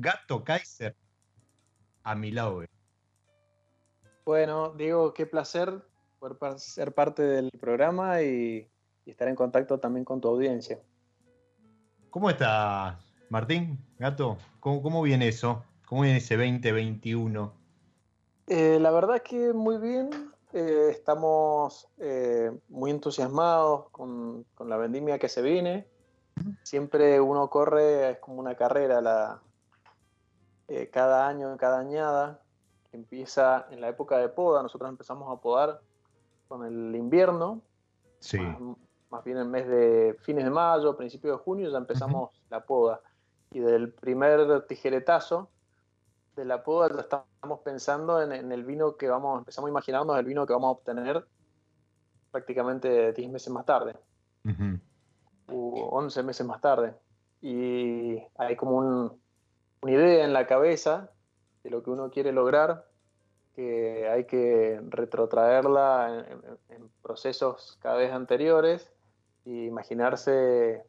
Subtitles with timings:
[0.00, 0.96] Gato Kaiser
[2.02, 2.64] a mi lado.
[4.24, 5.82] Bueno, Diego, qué placer
[6.18, 8.66] poder ser parte del programa y,
[9.04, 10.78] estar en contacto también con tu audiencia.
[12.10, 12.96] ¿Cómo estás,
[13.28, 13.78] Martín?
[13.98, 15.64] Gato, ¿cómo, viene eso?
[15.84, 17.52] ¿Cómo viene ese 2021?
[18.46, 20.10] Eh, la verdad que muy bien.
[20.52, 25.86] Eh, estamos eh, muy entusiasmados con, con, la vendimia que se viene.
[26.62, 29.40] Siempre uno corre, es como una carrera la,
[30.72, 32.40] eh, cada año, cada añada,
[32.92, 35.80] empieza en la época de poda, nosotros empezamos a podar
[36.46, 37.60] con el invierno,
[38.20, 38.38] sí.
[39.10, 42.64] más, bien en el mes de fines de mayo, principios de junio, ya empezamos la
[42.64, 43.00] poda.
[43.50, 45.50] Y del primer tijeretazo
[46.36, 50.24] de la poda ya estamos pensando en, el vino que vamos, empezamos a imaginarnos el
[50.24, 51.26] vino que vamos a obtener
[52.30, 53.96] prácticamente 10 meses más tarde,
[55.48, 56.94] o 11 meses más tarde.
[57.40, 59.20] Y hay como un,
[59.82, 61.10] una idea en la cabeza
[61.62, 62.86] de lo que uno quiere lograr,
[63.54, 66.26] que hay que retrotraerla
[66.68, 68.92] en, procesos cada vez anteriores
[69.44, 70.84] e imaginarse,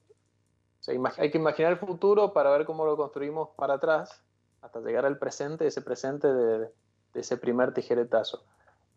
[1.18, 4.22] hay que imaginar el futuro para ver cómo lo construimos para atrás
[4.62, 6.70] hasta llegar al presente, ese presente de,
[7.14, 8.44] ese primer tijeretazo.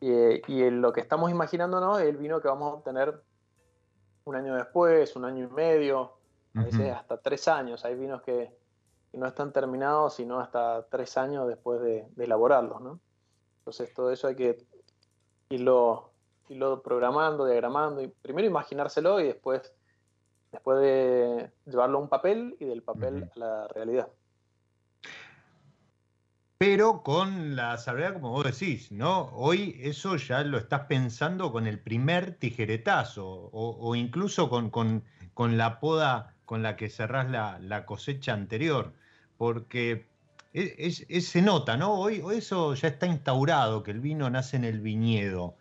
[0.01, 1.99] Y, lo que estamos imaginando ¿no?
[1.99, 3.23] es el vino que vamos a obtener
[4.25, 6.13] un año después, un año y medio,
[6.55, 7.85] a veces hasta tres años.
[7.87, 8.55] Hay vinos que,
[9.17, 13.01] no están terminados sino hasta tres años después de, elaborarlos, ¿no?
[13.59, 14.59] Entonces todo eso hay que
[15.49, 16.13] irlo,
[16.49, 19.73] irlo programando, diagramando, y primero imaginárselo y después,
[20.53, 24.09] después de llevarlo a un papel y del papel a la realidad.
[26.59, 29.31] Pero con la salvedad, como vos decís, ¿no?
[29.35, 35.03] Hoy eso ya lo estás pensando con el primer tijeretazo o, incluso con, con,
[35.59, 38.93] la poda con la que cerrás la, la cosecha anterior
[39.37, 40.07] porque
[40.53, 41.95] es, se nota, ¿no?
[41.95, 45.57] Hoy, eso ya está instaurado, que el vino nace en el viñedo.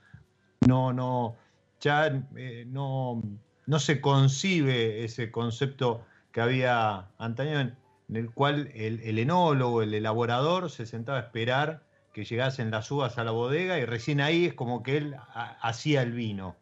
[0.67, 1.35] No, no,
[1.81, 3.21] ya eh, no,
[3.65, 7.75] no se concibe ese concepto que había antaño en,
[8.13, 11.83] el cual el, enólogo, el elaborador, se sentaba a esperar
[12.13, 15.15] que llegasen las uvas a la bodega y recién ahí es como que él
[15.61, 16.55] hacía el vino.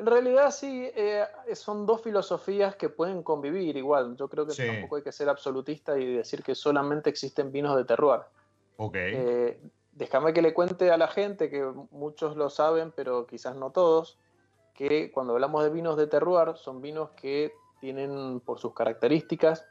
[0.00, 4.16] En realidad sí, eh, son dos filosofías que pueden convivir igual.
[4.16, 7.84] Yo creo que tampoco hay que ser absolutista y decir que solamente existen vinos de
[7.84, 8.22] terroir.
[8.78, 8.94] Ok.
[8.96, 9.60] Eh,
[9.92, 14.18] déjame que le cuente a la gente, que muchos lo saben, pero quizás no todos,
[14.72, 19.66] que cuando hablamos de vinos de terroir son vinos que tienen por sus características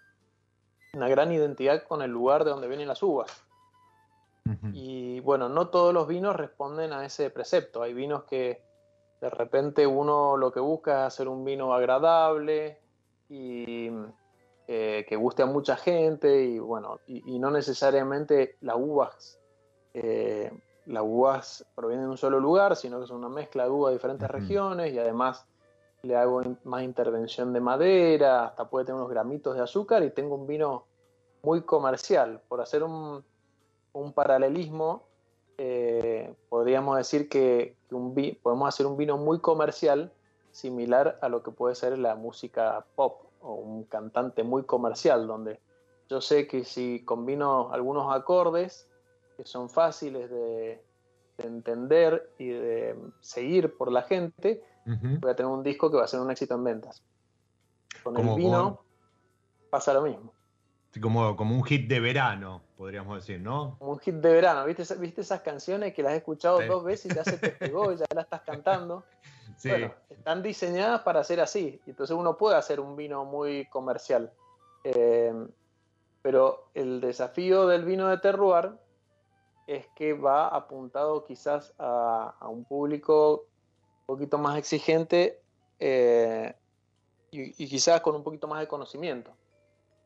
[0.93, 3.43] una gran identidad con el lugar de donde vienen las uvas.
[4.73, 7.81] Y bueno, no todos los vinos responden a ese precepto.
[7.81, 8.69] Hay vinos que
[9.21, 12.80] de repente uno lo que busca es hacer un vino agradable
[13.27, 13.89] y
[14.68, 19.39] eh, que guste a mucha gente y bueno, y, no necesariamente las uvas,
[19.94, 20.51] eh,
[20.86, 23.98] las uvas provienen de un solo lugar, sino que es una mezcla de uvas de
[23.98, 25.45] diferentes regiones y además
[26.01, 30.36] le hago más intervención de madera, hasta puede tener unos gramitos de azúcar y tengo
[30.36, 30.86] un vino
[31.44, 32.42] muy comercial.
[32.48, 33.24] Por hacer un,
[34.13, 35.08] paralelismo,
[35.61, 40.09] eh, podríamos decir que, un podemos hacer un vino muy comercial
[40.51, 45.59] similar a lo que puede ser la música pop o un cantante muy comercial, donde
[46.07, 48.88] yo sé que si combino algunos acordes
[49.35, 50.81] que son fáciles de
[51.39, 56.07] entender y de seguir por la gente, voy a tener un disco que va a
[56.07, 57.03] ser un éxito en ventas.
[58.01, 58.79] Con el vino
[59.69, 60.31] pasa lo mismo.
[61.01, 63.75] Como, como un hit de verano, podríamos decir, ¿no?
[63.77, 64.65] Como un hit de verano.
[64.65, 67.91] ¿Viste, ¿Viste esas canciones que las he escuchado dos veces y ya se te pegó
[67.91, 69.03] y ya las estás cantando?
[69.57, 69.68] Sí.
[69.68, 71.81] Bueno, están diseñadas para ser así.
[71.86, 74.31] Entonces uno puede hacer un vino muy comercial.
[74.86, 75.33] Eh,
[76.21, 78.71] pero el desafío del vino de terroir
[79.68, 83.50] es que va apuntado quizás a, a un público
[84.09, 85.39] poquito más exigente
[85.77, 86.51] eh,
[87.30, 89.31] y, quizás con un poquito más de conocimiento.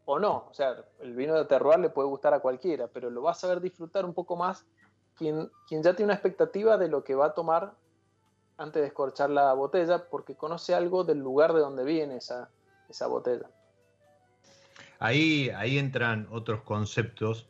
[0.06, 3.22] O no, o sea, el vino de terroir le puede gustar a cualquiera, pero lo
[3.22, 4.66] va a saber disfrutar un poco más
[5.16, 7.74] quien, quien ya tiene una expectativa de lo que va a tomar
[8.58, 12.50] antes de escorchar la botella, porque conoce algo del lugar de donde viene esa,
[12.90, 13.50] esa botella.
[15.00, 17.48] Ahí, ahí entran otros conceptos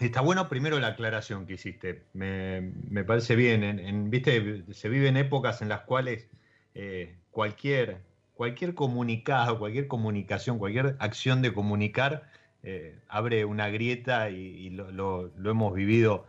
[0.00, 2.04] Está bueno primero la aclaración que hiciste.
[2.14, 3.62] Me, parece bien.
[3.62, 6.26] En, Viste, se viven épocas en las cuales
[6.74, 8.00] eh, cualquier,
[8.40, 12.22] cualquier comunicado, cualquier comunicación, cualquier acción de comunicar
[12.62, 16.24] eh, abre una grieta y, lo, hemos vivido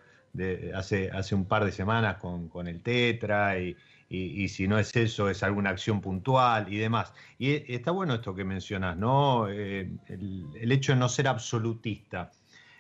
[0.75, 3.78] hace, hace un par de semanas con, el Tetra y,
[4.50, 7.13] si no es eso, es alguna acción puntual y demás.
[7.40, 9.48] Y está bueno esto que mencionas, ¿no?
[9.50, 12.30] Eh, el, hecho de no ser absolutista.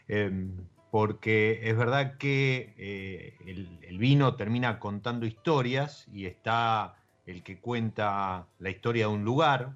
[0.09, 0.51] Em,
[0.91, 8.47] porque es verdad que eh, el, vino termina contando historias y está el que cuenta
[8.59, 9.73] la historia de un lugar,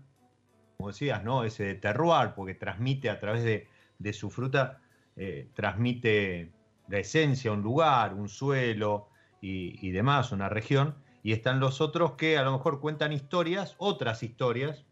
[0.77, 1.44] como decías, ¿no?
[1.44, 4.81] Ese de terroir, porque transmite a través de, su fruta,
[5.15, 6.51] eh, transmite
[6.88, 9.09] la esencia, un lugar, un suelo
[9.42, 10.95] y, y demás, una región.
[11.24, 14.86] Y están los otros que a lo mejor cuentan historias, otras historias,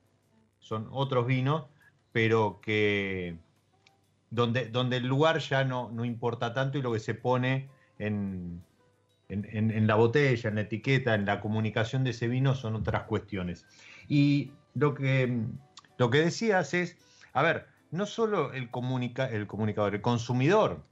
[0.59, 1.65] son otros vinos,
[2.11, 3.37] pero que
[4.33, 7.69] donde, donde el lugar ya no, no importa tanto y lo que se pone
[7.99, 8.63] en,
[9.33, 13.65] en, la botella, en la etiqueta, en la comunicación de ese vino son otras cuestiones.
[14.07, 15.45] Y lo que,
[15.97, 16.97] lo que decías es,
[17.33, 20.83] a ver, no solo el, comunica, el comunicador, el consumidor,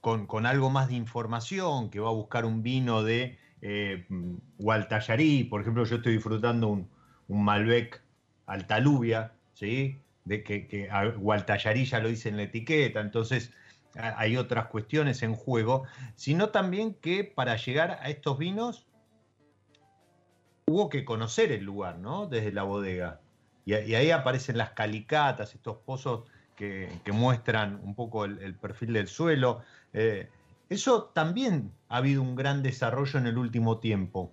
[0.00, 4.06] con, con, algo más de información, que va a buscar un vino de eh,
[5.44, 6.88] por ejemplo, yo estoy disfrutando un,
[7.28, 8.00] un Malbec
[8.46, 10.00] Altalubia, ¿sí?
[10.24, 13.52] de que, que ya lo dice en la etiqueta, entonces
[13.98, 15.84] hay otras cuestiones en juego,
[16.14, 18.86] sino también que para llegar a estos vinos
[20.66, 22.26] hubo que conocer el lugar, ¿no?
[22.26, 23.20] Desde la bodega.
[23.64, 26.24] Y, ahí aparecen las calicatas, estos pozos
[26.54, 29.62] que, muestran un poco el, perfil del suelo.
[29.92, 30.28] Eh,
[30.68, 34.32] eso también ha habido un gran desarrollo en el último tiempo.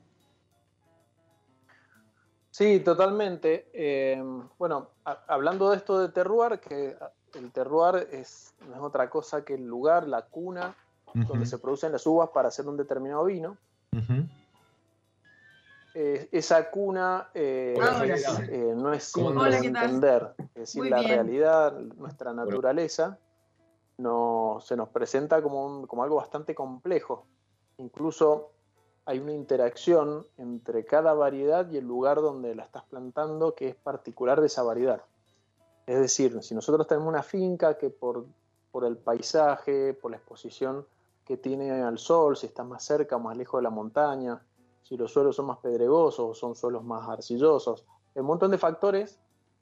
[2.51, 3.69] Sí, totalmente.
[3.73, 4.23] Eh,
[4.59, 6.95] bueno, hablando de esto de terroir, que
[7.39, 10.75] el terroir es, no es otra cosa que el lugar, la cuna,
[11.13, 13.57] donde se producen las uvas para hacer un determinado vino.
[15.95, 17.75] Eh, esa cuna eh,
[18.75, 23.19] no es simple de entender, es decir, la realidad, nuestra naturaleza,
[23.97, 27.27] no, se nos presenta como, como algo bastante complejo.
[27.77, 28.53] Incluso
[29.05, 33.75] hay una interacción entre cada variedad y el lugar donde la estás plantando que es
[33.75, 35.03] particular de esa variedad.
[35.85, 38.25] Es decir, si nosotros tenemos una finca que por,
[38.83, 40.85] el paisaje, por la exposición
[41.25, 44.41] que tiene al sol, si está más cerca o más lejos de la montaña,
[44.81, 47.85] si los suelos son más pedregosos o son suelos más arcillosos,
[48.15, 49.19] un montón de factores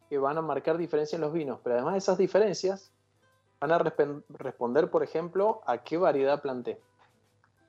[0.10, 2.92] que van a marcar diferencia en los vinos, pero además de esas diferencias,
[3.60, 6.82] van a responder, por ejemplo, a qué variedad planté.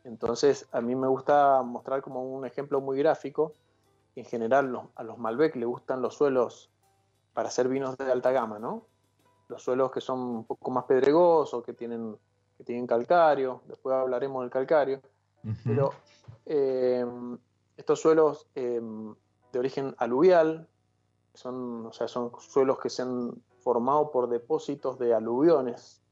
[0.05, 3.53] Entonces, a mí me gusta mostrar como un ejemplo muy gráfico.
[4.17, 6.71] En general, a los Malbec le gustan los suelos
[7.33, 8.87] para hacer vinos de alta gama, ¿no?
[9.49, 12.17] Los suelos que son un poco más pedregosos, que tienen,
[12.57, 15.01] que tienen calcario, después hablaremos del calcario,
[15.65, 15.91] pero
[16.47, 17.05] eh,
[17.77, 18.81] estos suelos eh,
[19.53, 20.69] de origen aluvial,
[21.35, 26.03] son, o sea, son suelos que se han formado por depósitos de aluviones,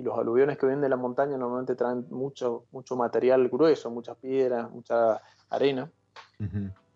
[0.00, 4.16] y los aluviones que vienen de la montaña normalmente traen mucho, mucho material grueso, muchas
[4.16, 5.90] piedras, mucha arena.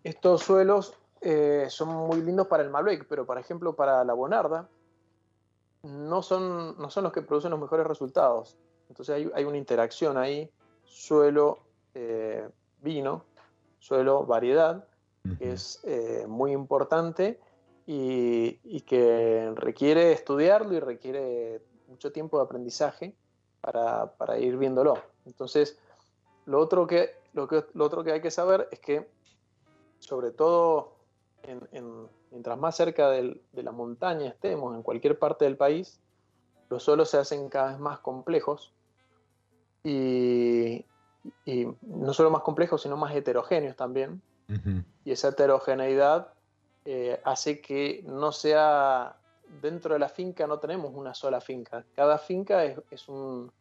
[0.03, 4.69] Estos suelos eh, son muy lindos para el Malbec, pero por ejemplo para la Bonarda
[5.81, 8.55] no son, no son los que producen los mejores resultados.
[8.89, 10.47] Entonces hay, hay una interacción ahí,
[10.83, 11.57] suelo,
[11.95, 12.47] eh,
[12.79, 13.23] vino,
[13.79, 14.87] suelo, variedad,
[15.39, 17.39] que es eh, muy importante
[17.87, 23.15] y, y, que requiere estudiarlo y requiere mucho tiempo de aprendizaje
[23.61, 24.99] para, para ir viéndolo.
[25.25, 25.79] Entonces,
[26.45, 29.09] lo otro, que, lo, que, lo otro que hay que saber es que,
[29.97, 30.94] sobre todo
[32.31, 35.99] mientras más cerca de la montaña estemos, en cualquier parte del país,
[36.69, 38.73] los suelos se hacen cada vez más complejos
[39.83, 40.85] y,
[41.81, 44.21] no solo más complejos, sino más heterogéneos también.
[45.03, 46.33] Y esa heterogeneidad
[46.85, 49.17] eh, hace que no sea
[49.61, 51.83] dentro de la finca, no tenemos una sola finca.
[51.95, 53.51] Cada finca es, un,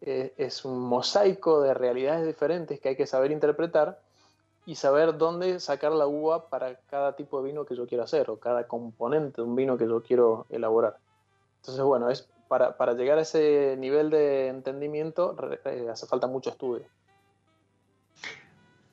[0.00, 4.00] eh, es un mosaico de realidades diferentes que hay que saber interpretar
[4.68, 8.28] y saber dónde sacar la uva para cada tipo de vino que yo quiero hacer
[8.28, 10.98] o cada componente de un vino que yo quiero elaborar.
[11.62, 15.34] Entonces, bueno, es para, para llegar a ese nivel de entendimiento
[15.64, 16.84] eh, hace falta mucho estudio.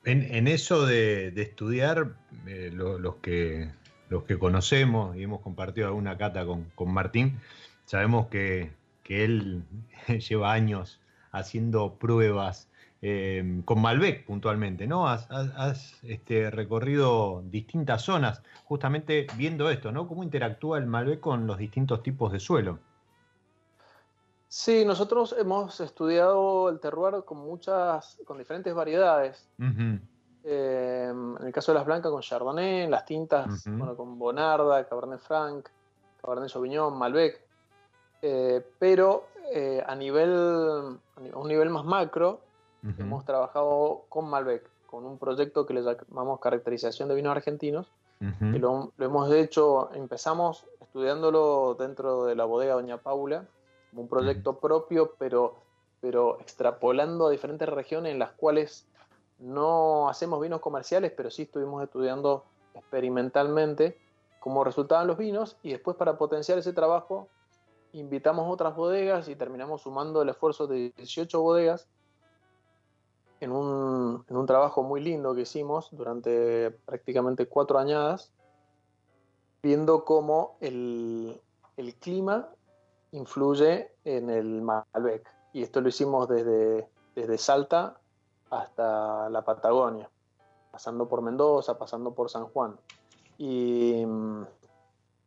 [0.06, 2.14] En, eso de, estudiar,
[2.48, 3.70] eh, los, que,
[4.08, 7.42] los que conocemos y hemos compartido alguna cata con, con Martín,
[7.84, 8.72] sabemos que,
[9.04, 9.66] que él
[10.30, 11.02] lleva años
[11.34, 12.70] haciendo pruebas
[13.02, 15.08] Em, con Malbec puntualmente, ¿no?
[15.08, 20.08] Has, este, recorrido distintas zonas, justamente viendo esto, ¿no?
[20.08, 22.80] ¿Cómo interactúa el Malbec con los distintos tipos de suelo?
[24.48, 29.46] Sí, nosotros hemos estudiado el terroir con muchas, con diferentes variedades.
[29.60, 30.00] Em,
[30.44, 35.68] en el caso de las blancas con Chardonnay, las tintas, bueno, con Bonarda, Cabernet Franc,
[36.22, 37.42] Cabernet Sauvignon, Malbec.
[38.22, 40.98] Eh, pero eh, a nivel,
[41.34, 42.45] a un nivel más macro,
[42.98, 47.92] Hemos trabajado con Malbec, con un proyecto que le llamamos caracterización de vinos argentinos.
[48.20, 53.46] lo, hemos hecho, empezamos estudiándolo dentro de la bodega Doña Paula,
[53.90, 55.56] como un proyecto propio, pero,
[56.00, 58.88] pero extrapolando a diferentes regiones en las cuales
[59.40, 63.98] no hacemos vinos comerciales, pero sí estuvimos estudiando experimentalmente
[64.40, 67.28] cómo resultaban los vinos y después para potenciar ese trabajo
[67.94, 71.88] invitamos otras bodegas y terminamos sumando el esfuerzo de 18 bodegas
[73.40, 78.32] en un, en un trabajo muy lindo que hicimos durante prácticamente cuatro añadas,
[79.62, 81.42] viendo cómo el,
[81.78, 82.50] el clima
[83.12, 85.28] influye en el Malbec.
[85.54, 87.98] Y esto lo hicimos desde, desde Salta
[88.50, 90.10] hasta la Patagonia,
[90.72, 92.78] pasando por Mendoza, pasando por San Juan.
[93.38, 94.06] Y,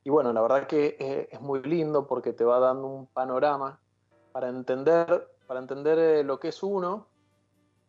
[0.04, 3.80] y bueno, la verdad que es, muy lindo porque te va dando un panorama
[4.32, 7.06] para entender, para entender eh, lo que es uno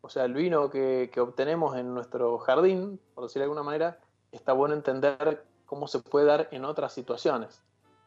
[0.02, 3.98] o sea, el vino que, obtenemos en nuestro jardín, por decirlo de alguna manera,
[4.32, 7.62] está bueno entender cómo se puede dar en otras situaciones,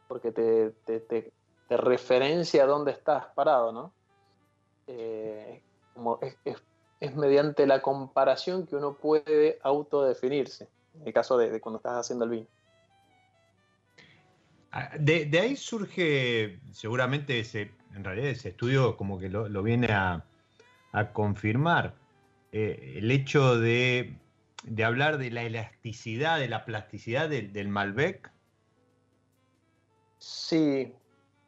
[0.08, 1.32] porque te, te,
[1.70, 3.92] referencia a dónde estás parado, ¿no?
[4.86, 5.62] Eh,
[5.94, 11.94] como es, mediante la comparación que uno puede autodefinirse, en el caso de, cuando estás
[11.94, 12.46] haciendo el vino.
[14.72, 20.24] Ah, de, ahí surge seguramente ese, en realidad ese estudio como que lo viene a,
[20.94, 21.92] a confirmar
[22.52, 24.16] eh, el hecho de,
[24.84, 28.30] hablar de la elasticidad, de la plasticidad del, Malbec?
[30.18, 30.94] Sí,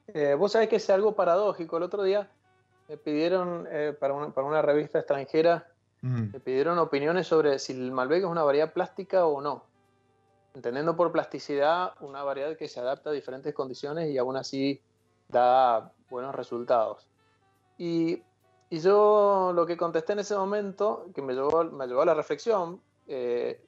[0.09, 1.77] eh, vos sabés que es algo paradójico.
[1.77, 2.29] El otro día
[2.89, 5.69] me pidieron, eh, para, una, revista extranjera,
[6.03, 6.33] mm.
[6.33, 9.65] me pidieron opiniones sobre si el Malbec es una variedad plástica o no.
[10.55, 14.81] Entendiendo por plasticidad una variedad que se adapta a diferentes condiciones y aún así
[15.29, 17.09] da buenos resultados.
[17.79, 18.23] Y
[18.71, 22.15] y yo lo que contesté en ese momento, que me llevó, me llevó a la
[22.15, 23.61] reflexión, eh,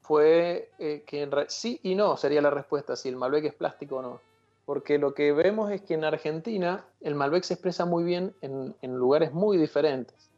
[0.00, 4.02] fue eh, que sí y no sería la respuesta, si el Malbec es plástico o
[4.02, 4.20] no.
[4.64, 8.74] Porque lo que vemos es que en Argentina el Malbec se expresa muy bien en,
[8.82, 10.30] lugares muy diferentes.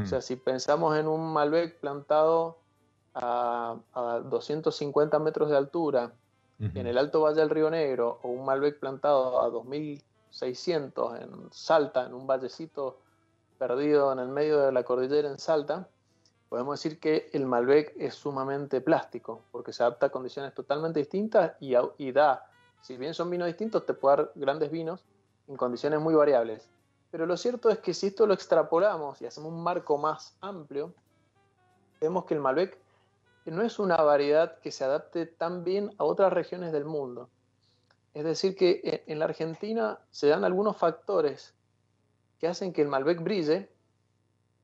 [0.00, 2.58] O sea, si pensamos en un Malbec plantado
[3.14, 3.76] a,
[4.30, 6.12] 250 metros de altura
[6.60, 10.00] en el Alto Valle del Río Negro o un Malbec plantado a 2000
[10.32, 12.98] 1600 en Salta, en un vallecito
[13.68, 15.86] perdido en el medio de la cordillera en Salta,
[16.48, 21.52] podemos decir que el Malbec es sumamente plástico, porque se adapta a condiciones totalmente distintas
[21.60, 22.44] y, y da,
[22.80, 25.04] si bien son vinos distintos, te puede dar grandes vinos
[25.46, 26.68] en condiciones muy variables.
[27.12, 30.92] Pero lo cierto es que si esto lo extrapolamos y hacemos un marco más amplio,
[32.00, 32.76] vemos que el Malbec
[33.46, 37.30] no es una variedad que se adapte tan bien a otras regiones del mundo.
[38.12, 41.54] Es decir, que en la Argentina se dan algunos factores
[42.42, 43.68] que hacen que el Malbec brille,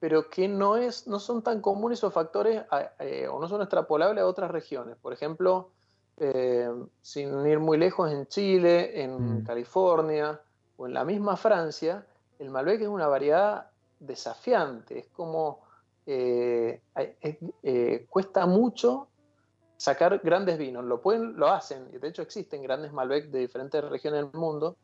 [0.01, 2.65] pero que no, es, no son tan comunes esos factores
[2.99, 4.97] eh, o no son extrapolables a otras regiones.
[4.97, 5.71] Por ejemplo,
[6.17, 6.69] eh,
[7.01, 9.45] sin ir muy lejos, en Chile, en mm.
[9.45, 10.41] California
[10.77, 12.05] o en la misma Francia,
[12.41, 13.71] el Malbec es una variedad
[14.01, 15.61] desafiante, es como
[16.05, 16.81] eh,
[18.11, 19.07] cuesta mucho
[19.77, 20.85] sacar grandes vinos.
[20.85, 24.75] Lo pueden, lo hacen, y de hecho existen grandes Malbec de diferentes regiones del mundo,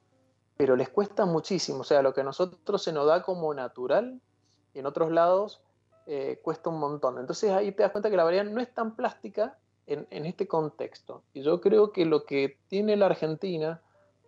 [0.57, 1.81] pero les cuesta muchísimo.
[1.81, 4.21] O sea, lo que a nosotros se nos da como natural,
[4.73, 5.61] y en otros lados
[6.07, 7.19] eh, cuesta un montón.
[7.19, 9.57] Entonces ahí te das cuenta que la variedad no es tan plástica
[9.87, 11.23] en, este contexto.
[11.33, 13.83] Y yo creo que lo que tiene la Argentina,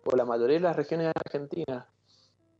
[0.05, 1.85] o la mayoría de las regiones argentinas,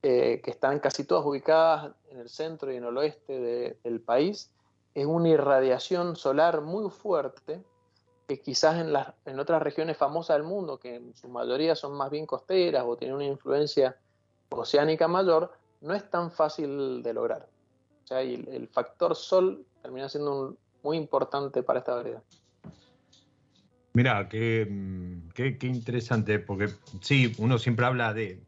[0.04, 4.52] eh, que están casi todas ubicadas en el centro y en el oeste del país,
[4.94, 7.64] es una irradiación solar muy fuerte
[8.28, 11.94] que quizás en, las, en otras regiones famosas del mundo, que en su mayoría son
[11.94, 13.96] más bien costeras o tienen una influencia
[14.50, 17.48] oceánica mayor, no es tan fácil de lograr.
[18.04, 22.24] O sea, el, factor sol termina siendo muy importante para esta variedad.
[23.94, 24.68] Mira, qué,
[25.34, 26.70] qué, interesante, porque
[27.02, 28.42] sí, uno siempre habla de,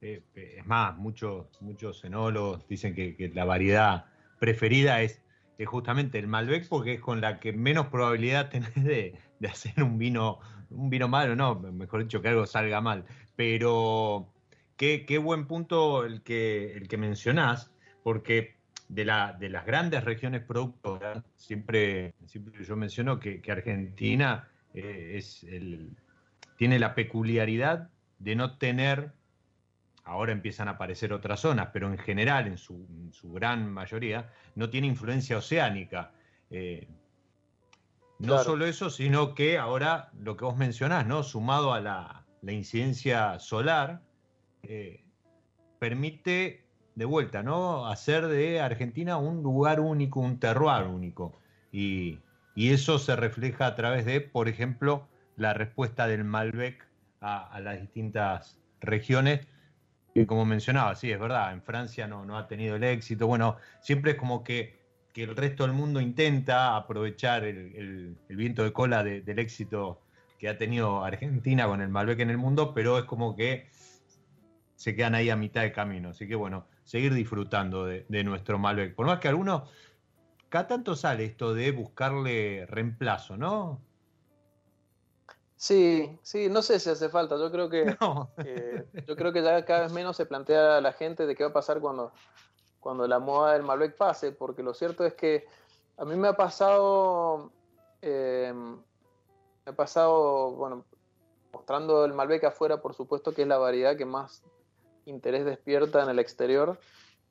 [0.00, 4.04] es más, muchos, muchos enólogos dicen que la variedad
[4.38, 5.23] preferida es
[5.58, 9.18] es justamente el Malbec porque es con la que menos probabilidad tenés de,
[9.48, 13.04] hacer un vino, un vino malo, no, mejor dicho, que algo salga mal.
[13.36, 14.32] Pero
[14.76, 17.70] qué, buen punto el que, el que mencionás,
[18.02, 18.56] porque
[18.88, 25.44] de, la, de las grandes regiones productoras, siempre, siempre yo menciono que, Argentina eh, es
[25.44, 25.90] el,
[26.56, 29.12] tiene la peculiaridad de no tener
[30.04, 32.86] ahora empiezan a aparecer otras zonas, pero en general, en su,
[33.32, 36.12] gran mayoría, no tiene influencia oceánica.
[36.50, 36.86] Eh,
[38.18, 41.22] no solo eso, sino que ahora lo que vos mencionás, ¿no?
[41.22, 44.02] Sumado a la, incidencia solar,
[44.62, 45.02] eh,
[45.78, 47.86] permite de vuelta, ¿no?
[47.86, 51.32] Hacer de Argentina un lugar único, un terroir único.
[51.72, 52.20] Y,
[52.56, 56.86] eso se refleja a través de, por ejemplo, la respuesta del Malbec
[57.20, 59.48] a las distintas regiones
[60.14, 63.26] y como mencionaba, sí, es verdad, en Francia no, no ha tenido el éxito.
[63.26, 64.82] Bueno, siempre es como que,
[65.16, 70.00] el resto del mundo intenta aprovechar el, viento de cola del éxito
[70.38, 73.68] que ha tenido Argentina con el Malbec en el mundo, pero es como que
[74.74, 76.10] se quedan ahí a mitad de camino.
[76.10, 78.94] Así que bueno, seguir disfrutando de, de nuestro Malbec.
[78.94, 79.70] Por más que algunos,
[80.48, 83.80] cada tanto sale esto de buscarle reemplazo, ¿no?
[85.56, 87.36] Sí, sí, no sé si hace falta.
[87.36, 87.96] Yo creo que,
[89.06, 91.50] yo creo que ya cada vez menos se plantea a la gente de qué va
[91.50, 92.12] a pasar cuando,
[92.80, 95.46] cuando la moda del Malbec pase, porque lo cierto es que
[95.96, 97.52] a mí me ha pasado,
[98.02, 100.84] em, me ha pasado, bueno,
[101.52, 104.42] mostrando el Malbec afuera, por supuesto que es la variedad que más
[105.06, 106.78] interés despierta en el exterior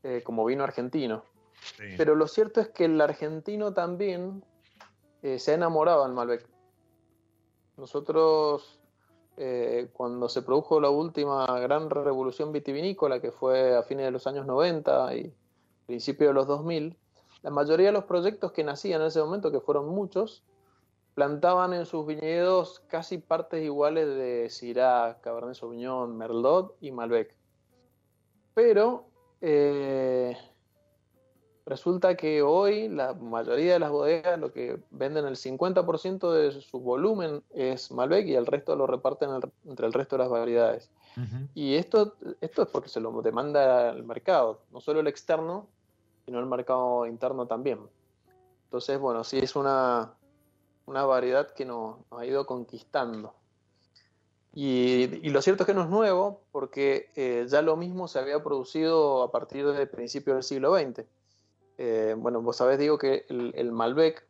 [0.04, 1.24] eh, como vino argentino.
[1.98, 4.44] Pero lo cierto es que el argentino también
[5.22, 6.53] eh, se ha enamorado del Malbec.
[7.78, 8.80] Nosotros,
[9.38, 14.28] eh, cuando se produjo la última gran revolución vitivinícola, que fue a fines de los
[14.28, 15.34] años 90 y
[15.86, 16.96] principios de los 2000,
[17.42, 20.44] la mayoría de los proyectos que nacían en ese momento, que fueron muchos,
[21.14, 27.36] plantaban en sus viñedos casi partes iguales de Syrah, Cabernet Sauvignon, Merlot y Malbec.
[28.54, 29.06] Pero
[29.42, 30.38] eh,
[31.66, 36.80] Resulta que hoy la mayoría de las bodegas lo que venden el 50% de su
[36.82, 39.30] volumen es Malbec y el resto lo reparten
[39.66, 40.90] entre el resto de las variedades.
[41.54, 45.68] Y esto, esto es porque se lo demanda el mercado, no solo el externo,
[46.26, 47.80] sino el mercado interno también.
[48.66, 50.16] Entonces, bueno, sí es una,
[50.86, 53.36] una variedad que nos, ha ido conquistando.
[54.56, 58.44] Y, lo cierto es que no es nuevo, porque eh, ya lo mismo se había
[58.44, 61.06] producido a partir del principio del siglo XX.
[61.86, 64.26] Eh, bueno, vos sabés, digo que el, Malbec,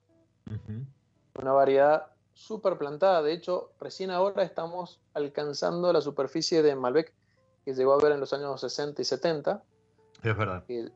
[1.39, 7.13] una variedad súper plantada, de hecho, recién ahora estamos alcanzando la superficie de Malbec
[7.63, 9.63] que llegó a ver en los años 60 y 70.
[10.23, 10.63] Es verdad.
[10.65, 10.89] Que,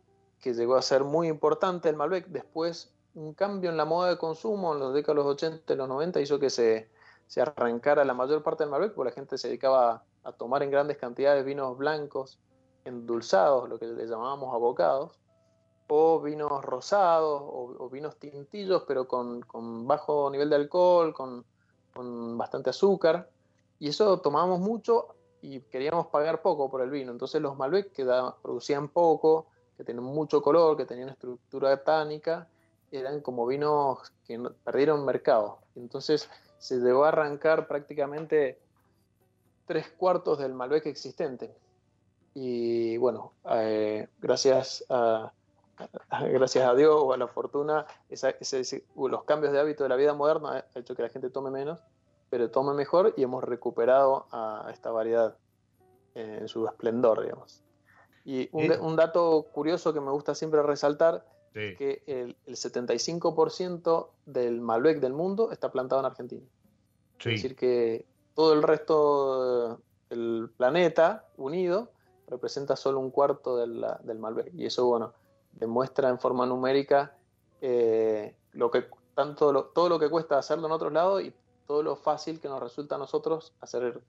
[0.52, 2.26] llegó a ser muy importante el Malbec.
[2.30, 6.22] Después, un cambio en la moda de consumo en los décadas 80 y los 90
[6.22, 6.89] hizo que se,
[7.28, 10.72] se arrancara la mayor parte del Malbec, porque la gente se dedicaba a tomar en
[10.72, 12.39] grandes cantidades vinos blancos
[12.84, 15.20] endulzados, lo que le llamábamos abocados,
[15.88, 19.41] o vinos rosados o, vinos tintillos, pero con,
[19.88, 21.45] bajo nivel de alcohol, con,
[22.38, 23.30] bastante azúcar.
[23.80, 25.08] Y eso tomábamos mucho
[25.41, 27.12] y queríamos pagar poco por el vino.
[27.12, 28.06] Entonces los Malbec que
[28.41, 29.47] producían poco,
[29.78, 32.47] que tenían mucho color, que tenían estructura tánica,
[32.91, 35.60] eran como vinos que perdieron mercado.
[35.76, 38.60] Entonces se llegó a arrancar prácticamente
[39.65, 41.56] tres cuartos del Malbec existente.
[42.34, 45.32] Y bueno, eh, gracias a,
[46.32, 50.66] gracias a Dios o a la fortuna, los cambios de hábito de la vida moderna
[50.74, 51.84] ha hecho que la gente tome menos,
[52.30, 55.38] pero tome mejor y hemos recuperado a esta variedad
[56.16, 57.63] en su esplendor, digamos.
[58.26, 65.00] Y un, dato curioso que me gusta siempre resaltar es que el, 75% del Malbec
[65.00, 66.46] del mundo está plantado en Argentina.
[67.20, 71.90] Es decir, que todo el resto del planeta unido
[72.28, 74.54] representa solo un cuarto del, del Malbec.
[74.54, 75.13] Y eso, bueno,
[75.60, 77.15] demuestra en forma numérica
[77.62, 81.34] eh, lo que, tanto todo lo que cuesta hacerlo en otros lados y
[81.65, 84.02] todo lo fácil que nos resulta a nosotros hacer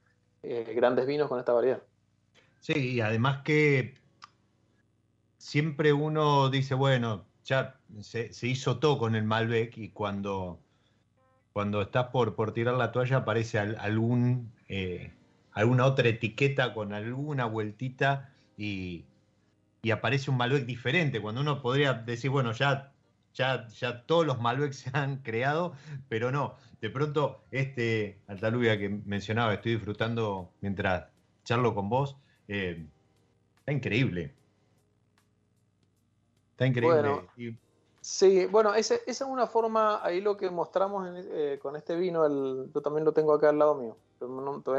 [0.42, 1.82] eh, grandes vinos con esta variedad.
[2.60, 3.94] Sí, y además que
[5.38, 10.58] siempre uno dice, bueno, ya se, hizo todo con el Malbec y cuando,
[11.52, 13.58] cuando estás por, por tirar la toalla aparece
[14.68, 15.12] eh,
[15.52, 19.04] alguna otra etiqueta con alguna vueltita y,
[19.82, 22.92] y aparece un Malbec diferente, cuando uno podría decir, bueno, ya,
[23.34, 25.74] ya, ya todos los Malbec se han creado,
[26.08, 31.06] pero no, de pronto este Altalubia que mencionaba, estoy disfrutando mientras
[31.44, 32.16] charlo con vos,
[32.48, 32.86] eh,
[33.60, 34.34] está increíble.
[36.52, 37.28] Está increíble.
[38.00, 42.70] Sí, bueno, esa es una forma, ahí lo que mostramos eh, con este vino, el,
[42.72, 43.96] yo también lo tengo acá al lado mío,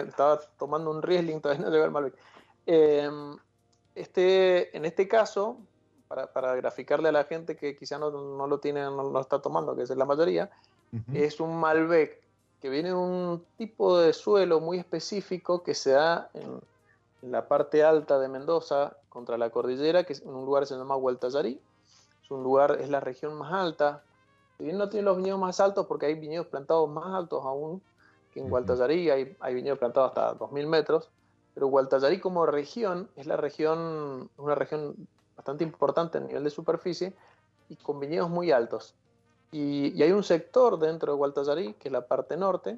[0.08, 2.16] estaba tomando un Riesling, todavía no llegó el Malbec.
[2.66, 3.10] Eh,
[4.00, 5.58] este, en este caso,
[6.08, 9.84] para, graficarle a la gente que quizá no, lo tiene, no lo está tomando, que
[9.84, 10.50] es la mayoría,
[11.14, 12.20] es un Malbec
[12.62, 16.60] que viene de un tipo de suelo muy específico que se da en,
[17.22, 20.78] la parte alta de Mendoza contra la cordillera, que es en un lugar que se
[20.78, 21.60] llama Hualtallarí.
[22.24, 24.04] Es un lugar, es la región más alta.
[24.58, 27.82] Si bien no tiene los viñedos más altos, porque hay viñedos plantados más altos aún
[28.34, 31.10] que en Hualtallarí, hay, hay viñedos plantados hasta 2.000 metros,
[31.54, 34.96] pero Gualtallarí como región es la región, una región
[35.36, 37.14] bastante importante a nivel de superficie
[37.70, 38.96] y con viñedos muy altos.
[39.52, 42.78] Y, hay un sector dentro de Gualtallarí, que es la parte norte,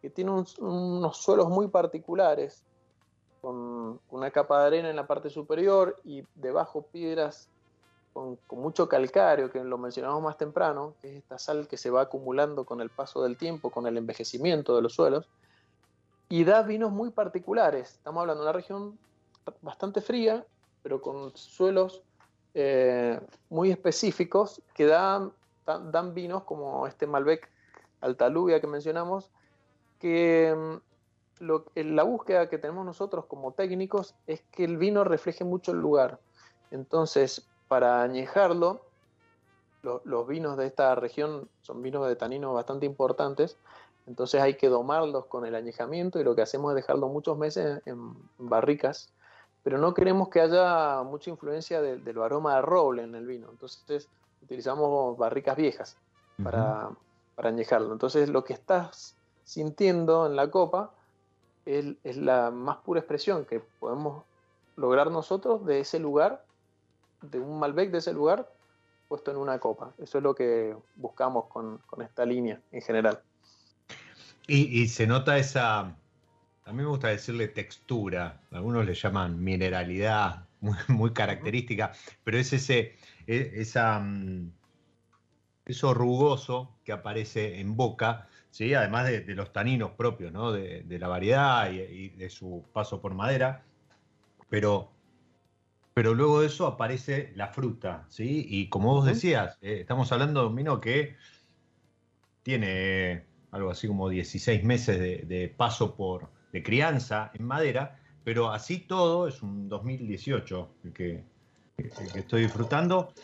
[0.00, 2.62] que tiene unos suelos muy particulares,
[3.40, 7.48] con una capa de arena en la parte superior y debajo piedras
[8.14, 11.90] con, con, mucho calcario, que lo mencionamos más temprano, que es esta sal que se
[11.90, 15.28] va acumulando con el paso del tiempo, con el envejecimiento de los suelos,
[16.28, 17.92] y da vinos muy particulares.
[17.92, 18.98] Estamos hablando de una región
[19.62, 20.44] bastante fría,
[20.82, 22.02] pero con suelos
[22.54, 25.32] eh, muy específicos que dan,
[25.66, 27.50] dan, vinos como este Malbec
[28.00, 29.30] Altalubia que mencionamos,
[29.98, 35.44] que mm, lo, la búsqueda que tenemos nosotros como técnicos es que el vino refleje
[35.44, 36.20] mucho el lugar.
[36.70, 38.82] Entonces, para añejarlo,
[39.82, 43.58] los vinos de esta región son vinos de tanino bastante importantes,
[44.06, 47.80] entonces hay que domarlos con el añejamiento y lo que hacemos es dejarlos muchos meses
[47.86, 49.12] en barricas,
[49.62, 53.48] pero no queremos que haya mucha influencia del aroma de roble en el vino.
[53.50, 54.08] Entonces
[54.42, 55.96] utilizamos barricas viejas
[56.42, 56.90] para,
[57.36, 57.92] añejarlo.
[57.92, 60.92] Entonces lo que estás sintiendo en la copa
[61.64, 64.24] es, es la más pura expresión que podemos
[64.76, 66.44] lograr nosotros de ese lugar,
[67.22, 68.50] de un Malbec de ese lugar
[69.08, 69.94] puesto en una copa.
[69.96, 73.22] Eso es lo que buscamos con esta línea en general.
[74.46, 80.46] Y, se nota esa, a mí me gusta decirle textura, algunos le llaman mineralidad,
[80.88, 81.92] muy, característica,
[82.24, 84.52] pero es ese, e, esa, mm,
[85.64, 88.74] eso rugoso que aparece en boca, ¿sí?
[88.74, 90.52] además de, los taninos propios ¿no?
[90.52, 93.64] de, la variedad y, de su paso por madera,
[94.50, 94.92] pero,
[95.94, 98.46] pero luego de eso aparece la fruta, ¿sí?
[98.46, 101.16] y como vos decías, eh, estamos hablando de un vino que
[102.42, 103.24] tiene
[103.54, 109.28] algo así como 16 meses de, paso por, de crianza en madera, pero así todo
[109.28, 111.24] es un 2018 el que,
[112.16, 113.14] estoy disfrutando.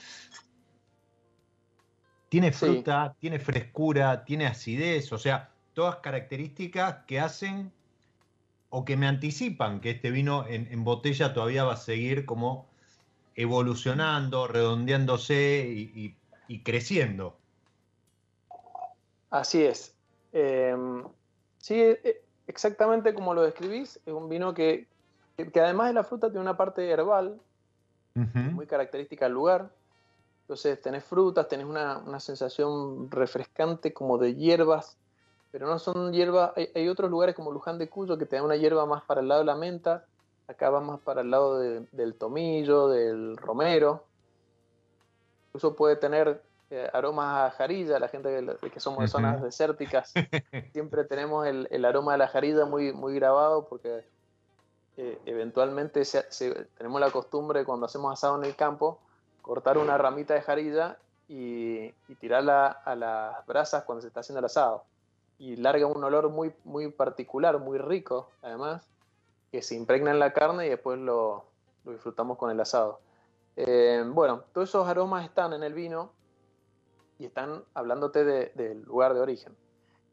[2.29, 7.73] Tiene fruta, tiene frescura, tiene acidez, o sea, todas características que hacen
[8.69, 12.69] o que me anticipan que este vino en, botella todavía va a seguir como
[13.35, 15.66] evolucionando, redondeándose
[16.47, 17.37] y creciendo.
[19.31, 19.99] Así es.
[20.33, 21.05] Em,
[21.59, 24.87] sí, eh, exactamente como lo describís, es un vino que,
[25.37, 27.40] que, además de la fruta tiene una parte herbal,
[28.14, 29.71] muy característica del lugar.
[30.43, 34.99] Entonces tenés frutas, tenés una, una, sensación refrescante como de hierbas,
[35.53, 38.57] pero no son hierbas, hay, otros lugares como Luján de Cuyo que te dan una
[38.57, 40.05] hierba más para el lado de la menta,
[40.49, 44.05] acá va más para el lado del tomillo, del romero.
[45.49, 50.12] Incluso puede tener eh, aromas a jarilla, la gente que, somos de zonas desérticas,
[50.72, 54.04] siempre tenemos el, aroma de la jarilla muy, muy grabado porque
[54.96, 56.02] eh, eventualmente
[56.78, 59.00] tenemos la costumbre cuando hacemos asado en el campo,
[59.42, 64.44] cortar una ramita de jarilla y, tirarla a las brasas cuando se está haciendo el
[64.44, 64.85] asado.
[65.40, 68.87] Y larga un olor muy, muy particular, muy rico, además,
[69.50, 71.46] que se impregna en la carne y después lo,
[71.85, 73.00] disfrutamos con el asado.
[73.56, 76.19] Eh, bueno, todos esos aromas están en el vino
[77.20, 79.54] y están hablándote del lugar de origen.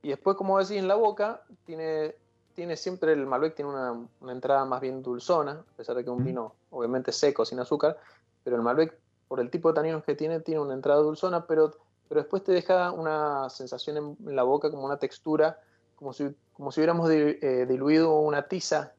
[0.03, 2.15] Y después, como decís, en la boca tiene,
[2.53, 6.15] tiene siempre el Malbec tiene una, entrada más bien dulzona, a pesar de que es
[6.15, 7.97] un vino obviamente seco, sin azúcar,
[8.43, 8.93] pero el Malbec,
[9.29, 11.71] por el tipo de taninos que tiene, tiene una entrada dulzona, pero,
[12.09, 15.59] pero después te deja una sensación en, la boca, como una textura,
[15.95, 18.93] como si, como si hubiéramos eh, diluido una tiza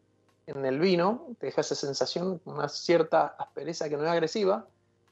[0.46, 4.66] en el vino, te deja esa sensación, una cierta aspereza que no es agresiva,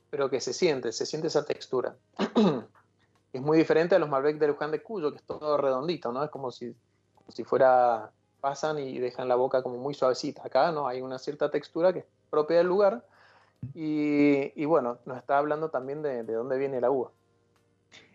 [0.09, 1.95] pero que se siente, se siente esa textura.
[3.37, 6.25] es muy diferente a los Malbec de Luján de Cuyo, que es todo redondito, ¿no?
[6.25, 6.75] Es como si,
[7.29, 10.43] si fuera, pasan y dejan la boca como muy suavecita.
[10.45, 13.05] Acá no, hay una cierta textura que es propia del lugar
[13.75, 17.11] y, bueno, nos está hablando también de, dónde viene la uva.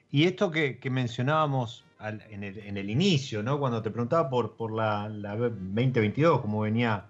[0.10, 3.60] Y esto que, mencionábamos en, el, inicio, ¿no?
[3.60, 7.06] Cuando te preguntaba por, por la, 2022, cómo venía,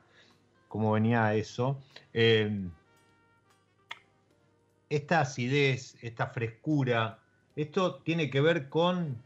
[0.67, 1.77] cómo venía eso.
[2.13, 2.67] Eh,
[4.89, 7.20] esta acidez, esta frescura,
[7.61, 9.17] esto tiene que ver con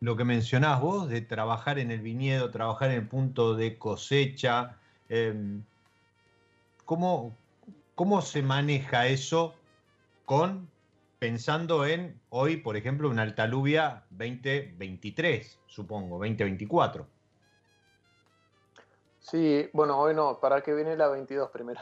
[0.00, 4.76] lo que mencionás vos, de trabajar en el viñedo, trabajar en el punto de cosecha.
[5.08, 5.62] Em,
[6.84, 7.34] ¿cómo,
[8.22, 9.54] se maneja eso
[10.24, 10.68] con
[11.18, 17.06] pensando en hoy, por ejemplo, una altaluvia 2023, supongo, 2024?
[19.18, 21.80] Sí, bueno, hoy no, para que viene la 22 primero.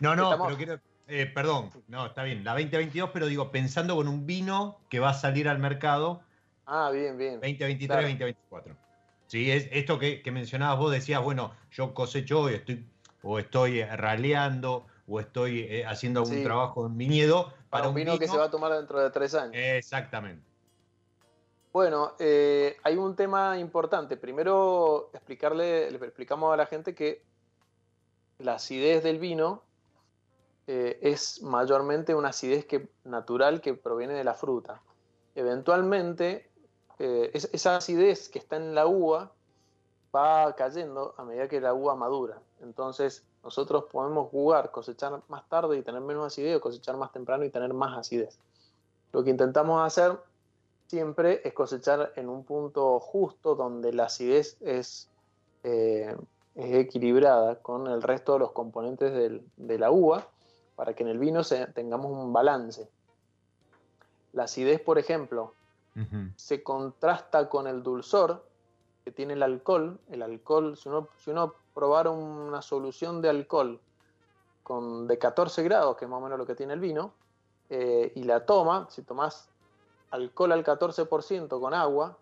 [0.00, 0.80] no, no, pero quiero,
[1.12, 5.10] eh, perdón, no, está bien, la 2022, pero digo, pensando con un vino que va
[5.10, 6.22] a salir al mercado.
[6.64, 7.34] Ah, bien, bien.
[7.34, 8.76] 2023, 2024.
[9.26, 12.86] Sí, es esto que, mencionabas vos, decías, bueno, yo cosecho hoy, estoy,
[13.22, 17.52] o estoy raleando, o estoy eh, haciendo algún trabajo en viñedo.
[17.68, 19.52] Para, un vino, que se va a tomar dentro de tres años.
[19.54, 20.42] Exactamente.
[21.72, 24.16] Bueno, eh, hay un tema importante.
[24.16, 27.22] Primero, explicarle, le explicamos a la gente que
[28.38, 29.62] la acidez del vino
[30.68, 34.80] eh, es mayormente una acidez que, natural que proviene de la fruta.
[35.34, 36.48] Eventualmente,
[36.98, 39.32] eh, esa acidez que está en la uva
[40.14, 42.38] va cayendo a medida que la uva madura.
[42.60, 47.44] Entonces, nosotros podemos jugar, cosechar más tarde y tener menos acidez, o cosechar más temprano
[47.44, 48.38] y tener más acidez.
[49.12, 50.16] Lo que intentamos hacer
[50.86, 55.08] siempre es cosechar en un punto justo donde la acidez es,
[55.64, 56.14] eh,
[56.54, 60.28] equilibrada con el resto de los componentes de la uva
[60.76, 61.42] para que en el vino
[61.74, 62.88] tengamos un balance.
[64.32, 65.54] La acidez, por ejemplo,
[66.36, 68.44] se contrasta con el dulzor
[69.04, 69.98] que tiene el alcohol.
[70.08, 73.80] El alcohol, si uno, si uno probara una solución de alcohol
[74.62, 77.12] con, de 14 grados, que es más o menos lo que tiene el vino,
[77.68, 79.48] eh, y la toma, si tomás
[80.10, 82.16] alcohol al 14% con agua,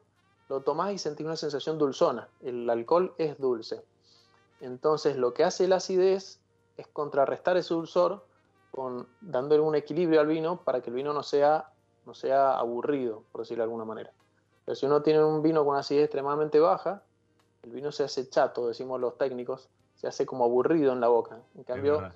[0.48, 2.28] lo tomás y sentís una sensación dulzona.
[2.40, 3.84] El alcohol es dulce.
[4.60, 6.40] Entonces lo que hace la acidez
[6.76, 8.24] es contrarrestar ese dulzor
[8.70, 11.70] con, dándole un equilibrio al vino para que el vino no sea,
[12.06, 14.12] no sea aburrido, por decirlo de alguna manera.
[14.64, 17.02] Pero si uno tiene un vino con acidez extremadamente baja,
[17.62, 21.40] el vino se hace chato, decimos los técnicos, se hace como aburrido en la boca.
[21.56, 22.10] En cambio,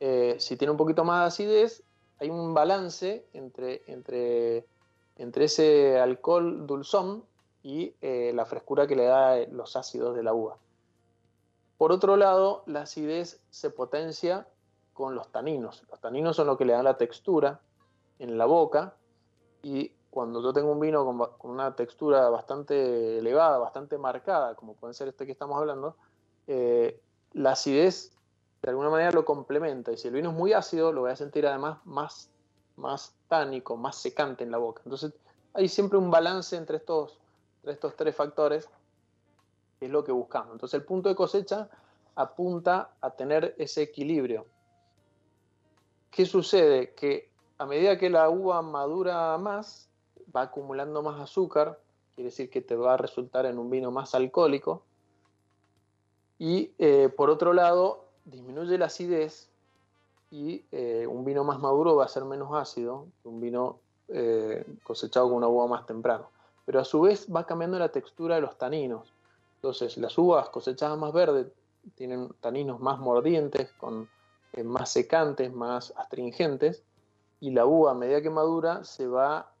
[0.00, 1.82] eh, si tiene un poquito más de acidez,
[2.20, 4.66] hay un balance entre, entre,
[5.16, 7.24] entre ese alcohol dulzón
[7.62, 10.58] y eh, la frescura que le da los ácidos de la uva.
[11.76, 14.48] Por otro lado, la acidez se potencia
[14.98, 15.84] con los taninos.
[15.88, 17.60] Los taninos son lo que le dan la textura
[18.18, 18.96] en la boca
[19.62, 21.04] y cuando yo tengo un vino
[21.38, 25.94] con, una textura bastante elevada, bastante marcada, como puede ser este que estamos hablando,
[26.48, 27.00] eh,
[27.32, 28.10] la acidez
[28.60, 29.92] de alguna manera lo complementa.
[29.92, 32.28] Y si el vino es muy ácido, lo voy a sentir además más,
[32.74, 34.82] más tánico, más secante en la boca.
[34.84, 35.12] Entonces
[35.54, 37.20] hay siempre un balance entre estos,
[37.58, 38.68] entre estos tres factores,
[39.78, 40.54] que es lo que buscamos.
[40.54, 41.68] Entonces el punto de cosecha
[42.16, 44.44] apunta a tener ese equilibrio
[46.10, 46.94] ¿Qué sucede?
[46.94, 49.88] Que a medida que la uva madura más,
[50.34, 51.78] va acumulando más azúcar
[52.14, 54.82] quiere decir que te va a resultar en un vino más alcohólico.
[56.36, 59.48] Y eh, por otro lado, disminuye la acidez
[60.32, 64.66] y eh, un vino más maduro va a ser menos ácido que un vino eh,
[64.82, 66.28] cosechado con una uva más temprano.
[66.66, 69.12] Pero a su vez va cambiando la textura de los taninos.
[69.54, 71.46] Entonces, las uvas cosechadas más verdes
[71.94, 74.08] tienen taninos más mordientes, con,
[74.64, 76.82] más secantes, más astringentes,
[77.40, 79.52] y la uva a medida que madura se va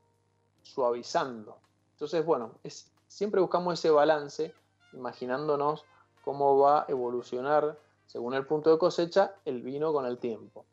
[0.62, 1.58] suavizando.
[1.92, 4.54] Entonces, bueno, es, siempre buscamos ese balance,
[4.92, 5.84] imaginándonos
[6.24, 10.64] cómo va a evolucionar según el punto de cosecha, el vino con el tiempo.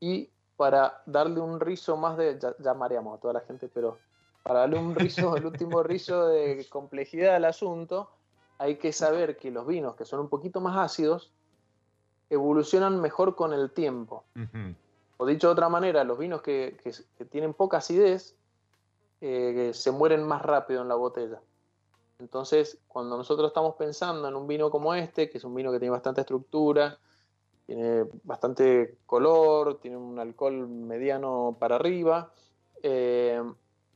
[0.00, 3.98] Y para darle un rizo más de, ya, mareamos a toda la gente, pero
[4.42, 8.10] para darle un rizo, el último rizo de complejidad al asunto,
[8.58, 11.32] hay que saber que los vinos que son un poquito más ácidos
[12.34, 14.24] evolucionan mejor con el tiempo.
[15.16, 16.76] O dicho de otra manera, los vinos que,
[17.30, 18.36] tienen poca acidez
[19.20, 21.40] eh, se mueren más rápido en la botella.
[22.18, 25.78] Entonces, cuando nosotros estamos pensando en un vino como este, que es un vino que
[25.78, 26.98] tiene bastante estructura,
[27.66, 32.32] tiene bastante color, tiene un alcohol mediano para arriba,
[32.82, 33.42] eh,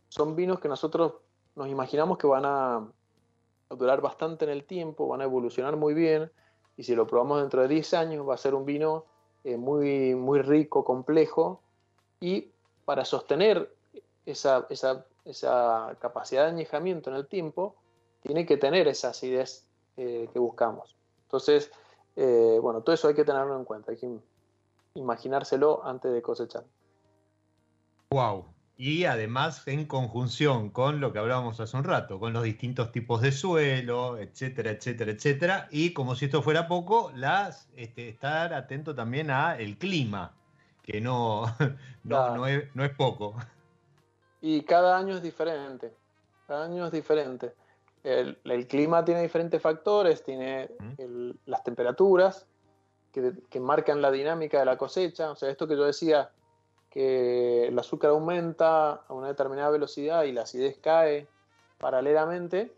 [0.09, 1.15] son vinos que nosotros
[1.55, 2.89] nos imaginamos que van a
[3.71, 6.31] durar bastante en el tiempo, van a evolucionar muy bien,
[6.79, 9.05] y si lo probamos dentro de 10 años va a ser un vino
[9.43, 11.61] eh, muy, muy rico, complejo,
[12.21, 12.53] y
[12.85, 13.75] para sostener
[14.25, 17.75] esa, esa capacidad de añejamiento en el tiempo,
[18.23, 20.95] tiene que tener esa acidez eh, que buscamos.
[21.25, 21.71] Entonces,
[22.15, 24.17] eh, bueno, todo eso hay que tenerlo en cuenta, hay que
[24.95, 26.65] imaginárselo antes de cosechar.
[28.11, 28.45] Wow.
[28.81, 33.21] Y además en conjunción con lo que hablábamos hace un rato, con los distintos tipos
[33.21, 35.69] de suelo, etcétera, etcétera, etcétera.
[35.73, 40.33] Y como si esto fuera poco, las, este, estar atento también a el clima,
[40.81, 41.43] que no,
[42.05, 43.35] no, es, no es poco.
[44.41, 45.93] Y cada año es diferente,
[46.47, 47.55] cada año es diferente.
[48.05, 48.39] El,
[48.69, 50.71] clima tiene diferentes factores, tiene
[51.47, 52.47] las temperaturas
[53.13, 55.33] que, marcan la dinámica de la cosecha.
[55.33, 56.31] O sea, esto que yo decía,
[56.91, 61.29] que el azúcar aumenta a una determinada velocidad y la acidez cae
[61.79, 62.73] paralelamente,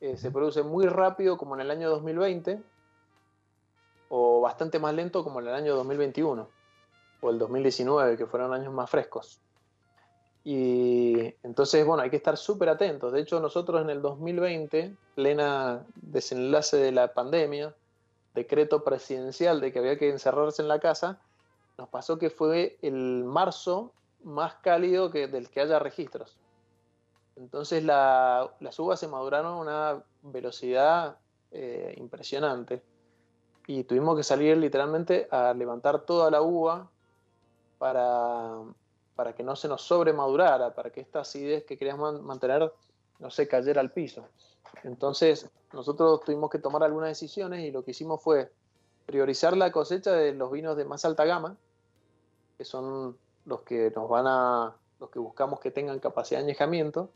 [0.00, 2.62] eh, se produce muy rápido como en el año 2020
[4.08, 6.48] o bastante más lento como en el año 2021
[7.20, 9.40] o el 2019, que fueron años más frescos.
[10.44, 13.12] Y entonces, bueno, hay que estar súper atentos.
[13.12, 17.74] De hecho, nosotros en el 2020, plena desenlace de la pandemia,
[18.32, 21.18] decreto presidencial de que había que encerrarse en la casa,
[21.78, 23.92] nos pasó que fue el marzo
[24.24, 26.38] más cálido que, del que haya registros.
[27.36, 31.18] Entonces las uvas se maduraron a una velocidad
[31.52, 32.82] eh, impresionante
[33.66, 36.88] y tuvimos que salir literalmente a levantar toda la uva
[37.78, 38.62] para,
[39.14, 42.72] para que no se nos sobremadurara, para que esta acidez que queríamos mantener
[43.18, 44.26] no se cayera al piso.
[44.84, 48.50] Entonces, nosotros tuvimos que tomar algunas decisiones y lo que hicimos fue
[49.04, 51.56] priorizar la cosecha de los vinos de más alta gama,
[52.56, 57.10] que son los que nos van a, los que buscamos que tengan capacidad de añejamiento,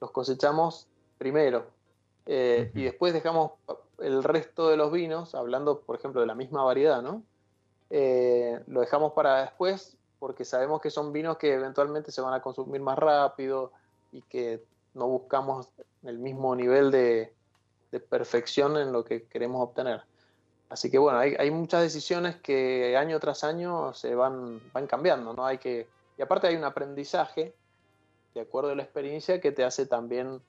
[0.00, 0.86] los cosechamos
[1.18, 1.66] primero.
[2.26, 3.52] Eh, y después dejamos
[3.98, 7.22] el resto de los vinos, hablando por ejemplo de la misma variedad, ¿no?
[7.90, 12.40] Eh, lo dejamos para después porque sabemos que son vinos que eventualmente se van a
[12.40, 13.72] consumir más rápido
[14.10, 15.68] y que no buscamos
[16.02, 17.32] el mismo nivel de,
[18.08, 20.02] perfección en lo que queremos obtener.
[20.74, 25.46] Así que bueno, hay, muchas decisiones que año tras año se van, van cambiando, ¿no?
[25.46, 25.86] Hay que,
[26.18, 27.54] y aparte hay un aprendizaje,
[28.34, 30.40] de acuerdo a la experiencia, que te hace también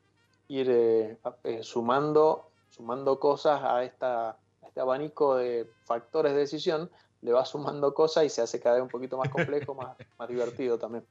[0.47, 6.89] ir eh, eh, sumando, sumando cosas a, esta, a este abanico de factores de decisión
[7.21, 10.27] le va sumando cosas y se hace cada vez un poquito más complejo, más, más
[10.27, 11.05] divertido también.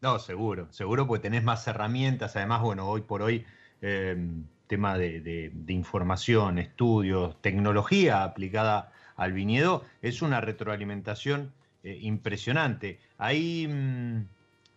[0.00, 2.36] No, seguro, seguro, porque tenés más herramientas.
[2.36, 3.44] Además, bueno, hoy por hoy,
[3.80, 12.98] em, tema de, información, estudios, tecnología aplicada al viñedo, es una retroalimentación eh, impresionante.
[13.18, 14.26] Ahí, mm,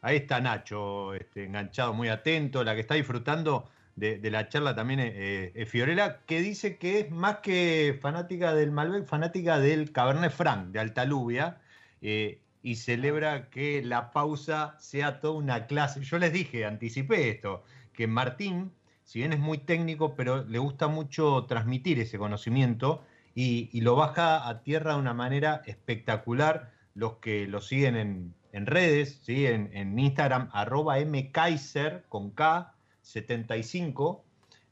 [0.02, 5.00] ahí está Nacho, este, enganchado, muy atento, la que está disfrutando de, la charla también
[5.00, 10.68] es Fiorella, que dice que es más que fanática del Malbec, fanática del Cabernet Franc,
[10.68, 11.58] de Altalubia,
[12.02, 16.02] eh, y celebra que la pausa sea toda una clase.
[16.04, 18.72] Yo les dije, anticipé esto, que Martín,
[19.08, 24.50] si bien es muy técnico, pero le gusta mucho transmitir ese conocimiento y, lo baja
[24.50, 26.74] a tierra de una manera espectacular.
[26.94, 27.96] Los que lo siguen
[28.52, 29.46] en, redes, ¿sí?
[29.46, 34.26] en, en Instagram, arroba mkaiser con K, 75,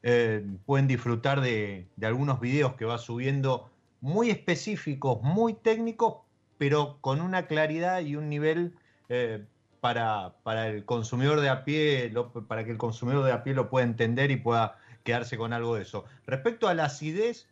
[0.03, 3.71] eh, pueden disfrutar de, algunos videos que va subiendo
[4.01, 6.17] muy específicos, muy técnicos,
[6.57, 8.75] pero con una claridad y un nivel
[9.07, 9.45] eh,
[9.85, 12.11] para, para el consumidor de a pie,
[12.47, 15.75] para que el consumidor de a pie lo pueda entender y pueda quedarse con algo
[15.75, 16.05] de eso.
[16.25, 17.47] Respecto a la acidez,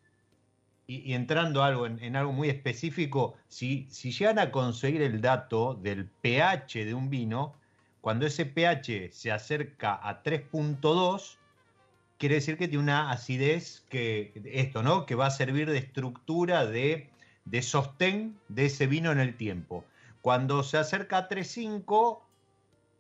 [0.88, 6.08] y, entrando algo en, algo muy específico, si, si llegan a conseguir el dato del
[6.08, 7.54] pH de un vino,
[8.02, 11.38] cuando ese pH se acerca a 3.2,
[12.18, 15.06] quiere decir que tiene una acidez que, esto, ¿no?
[15.06, 17.12] Que va a servir de estructura de,
[17.46, 19.86] de sostén de ese vino en el tiempo.
[20.24, 22.22] Cuando se acerca a 3.5,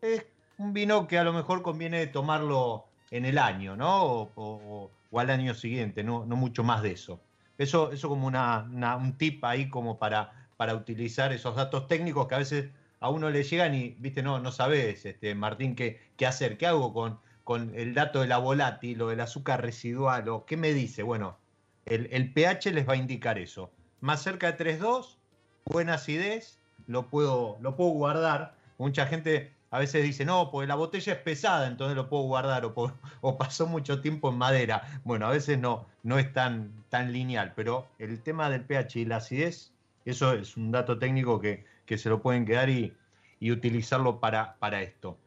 [0.01, 0.26] es
[0.57, 4.30] un vino que a lo mejor conviene tomarlo en el año, ¿no?
[4.36, 7.21] O, al año siguiente, no, mucho más de eso.
[7.57, 8.67] Eso, eso como una,
[8.99, 13.30] un tip ahí como para, para utilizar esos datos técnicos que a veces a uno
[13.30, 17.19] le llegan y, viste, no, no sabes, este, Martín, qué, qué hacer, qué hago con,
[17.45, 21.03] con el dato de la volátil o del azúcar residual o qué me dice.
[21.03, 21.38] Bueno,
[21.86, 23.71] el, el pH les va a indicar eso.
[24.01, 25.15] Más cerca de 3.2,
[25.63, 28.55] buena acidez, lo puedo, lo puedo guardar.
[28.77, 32.63] Mucha gente a veces dice, no, porque la botella es pesada, entonces lo puedo guardar,
[32.65, 32.73] o,
[33.21, 35.01] o pasó mucho tiempo en madera.
[35.03, 39.05] Bueno, a veces no, no es tan, tan lineal, pero el tema del pH y
[39.05, 39.73] la acidez,
[40.05, 41.65] eso es un dato técnico que,
[41.97, 42.95] se lo pueden quedar y,
[43.41, 45.17] utilizarlo para, para esto.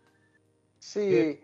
[0.78, 1.42] Sí, eh,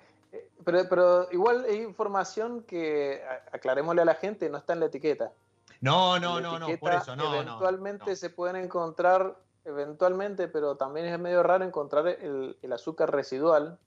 [0.64, 5.32] pero, pero igual hay información que, aclarémosle a la gente, no está en la etiqueta.
[5.80, 7.34] No, no, no, no, por eso, no.
[7.34, 13.78] Eventualmente se pueden encontrar eventualmente, pero también es medio raro encontrar el, azúcar residual.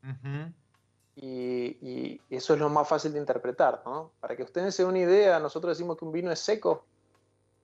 [1.16, 3.82] y, eso es lo más fácil de interpretar.
[3.86, 4.12] ¿no?
[4.20, 6.86] Para que ustedes se den una idea, nosotros decimos que un vino es seco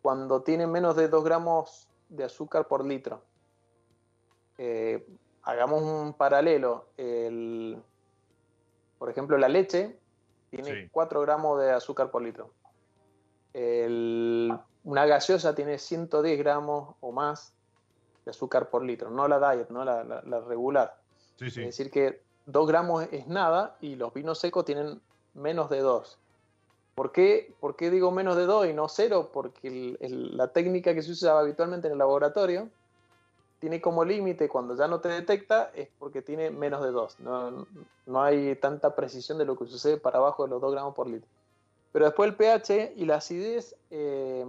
[0.01, 3.23] cuando tiene menos de 2 gramos de azúcar por litro.
[4.57, 5.05] Eh,
[5.43, 6.87] hagamos un paralelo.
[6.97, 7.81] El,
[8.97, 9.97] por ejemplo, la leche
[10.49, 12.51] tiene 4 gramos de azúcar por litro.
[13.53, 17.53] una gaseosa tiene 110 gramos o más
[18.25, 20.03] de azúcar por litro, no la diet, no la,
[20.47, 20.95] regular.
[21.39, 25.01] Es decir, que 2 gramos es nada y los vinos secos tienen
[25.33, 26.17] menos de 2.
[26.95, 29.31] ¿Por qué, ¿Por qué digo menos de 2 y no 0?
[29.33, 32.69] Porque la técnica que se usa habitualmente en el laboratorio
[33.59, 37.19] tiene como límite cuando ya no te detecta es porque tiene menos de 2.
[37.21, 37.65] No,
[38.05, 41.07] no, hay tanta precisión de lo que sucede para abajo de los 2 gramos por
[41.07, 41.29] litro.
[41.91, 44.45] Pero después el pH y la acidez eh,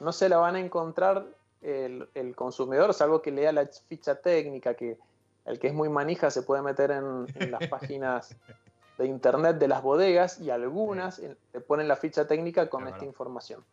[0.00, 1.26] no se la van a encontrar
[1.62, 4.98] el, consumidor, salvo que lea la ficha técnica, que
[5.44, 8.36] el que es muy manija se puede meter en, las páginas
[8.98, 11.20] de internet de las bodegas y algunas
[11.52, 13.64] te ponen la ficha técnica con esta información.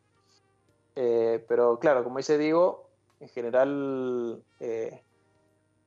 [0.95, 5.01] Eh, pero claro, como dice Diego, en general, eh,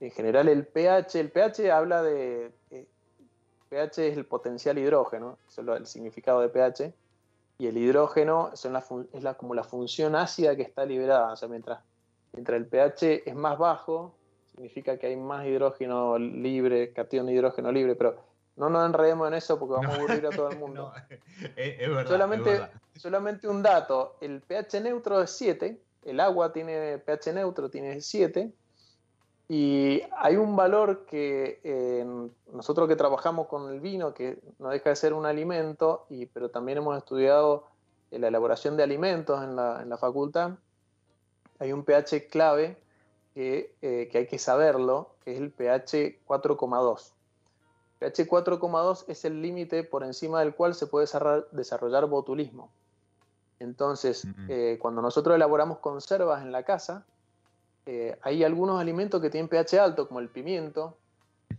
[0.00, 2.86] en general el pH, el pH habla de, eh,
[3.68, 6.92] pH es el potencial hidrógeno, eso es el significado de pH,
[7.58, 11.80] y el hidrógeno es la, como la función ácida que está liberada, o sea, mientras
[12.32, 14.14] Mientras el pH es más bajo,
[14.52, 18.16] significa que hay más hidrógeno libre, cation de hidrógeno libre, pero
[18.56, 20.92] no nos enredemos en eso porque vamos a aburrir a todo el mundo.
[21.56, 22.60] es, verdad, solamente,
[22.96, 28.52] solamente un dato, el pH neutro es 7, el agua tiene pH neutro, tiene 7,
[29.48, 32.06] y hay un valor que eh,
[32.52, 36.50] nosotros que trabajamos con el vino, que no deja de ser un alimento, y, pero
[36.50, 37.66] también hemos estudiado
[38.10, 40.52] la elaboración de alimentos en la, en la facultad,
[41.62, 42.76] hay un pH clave
[43.34, 47.12] que, eh, que hay que saberlo, que es el pH 4,2.
[48.00, 51.06] pH 4,2 es el límite por encima del cual se puede
[51.52, 52.68] desarrollar botulismo.
[53.60, 57.06] Entonces, eh, cuando nosotros elaboramos conservas en la casa,
[57.86, 60.96] eh, hay algunos alimentos que tienen pH alto, como el pimiento,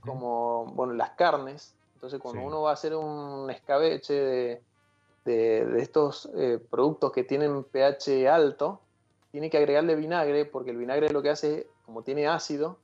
[0.02, 1.74] como bueno, las carnes.
[1.94, 4.62] Entonces, cuando uno va a hacer un escabeche de,
[5.24, 6.30] de estos
[6.70, 8.82] productos que tienen pH alto,
[9.34, 12.78] tiene que agregarle vinagre porque el vinagre lo que hace, como tiene ácido,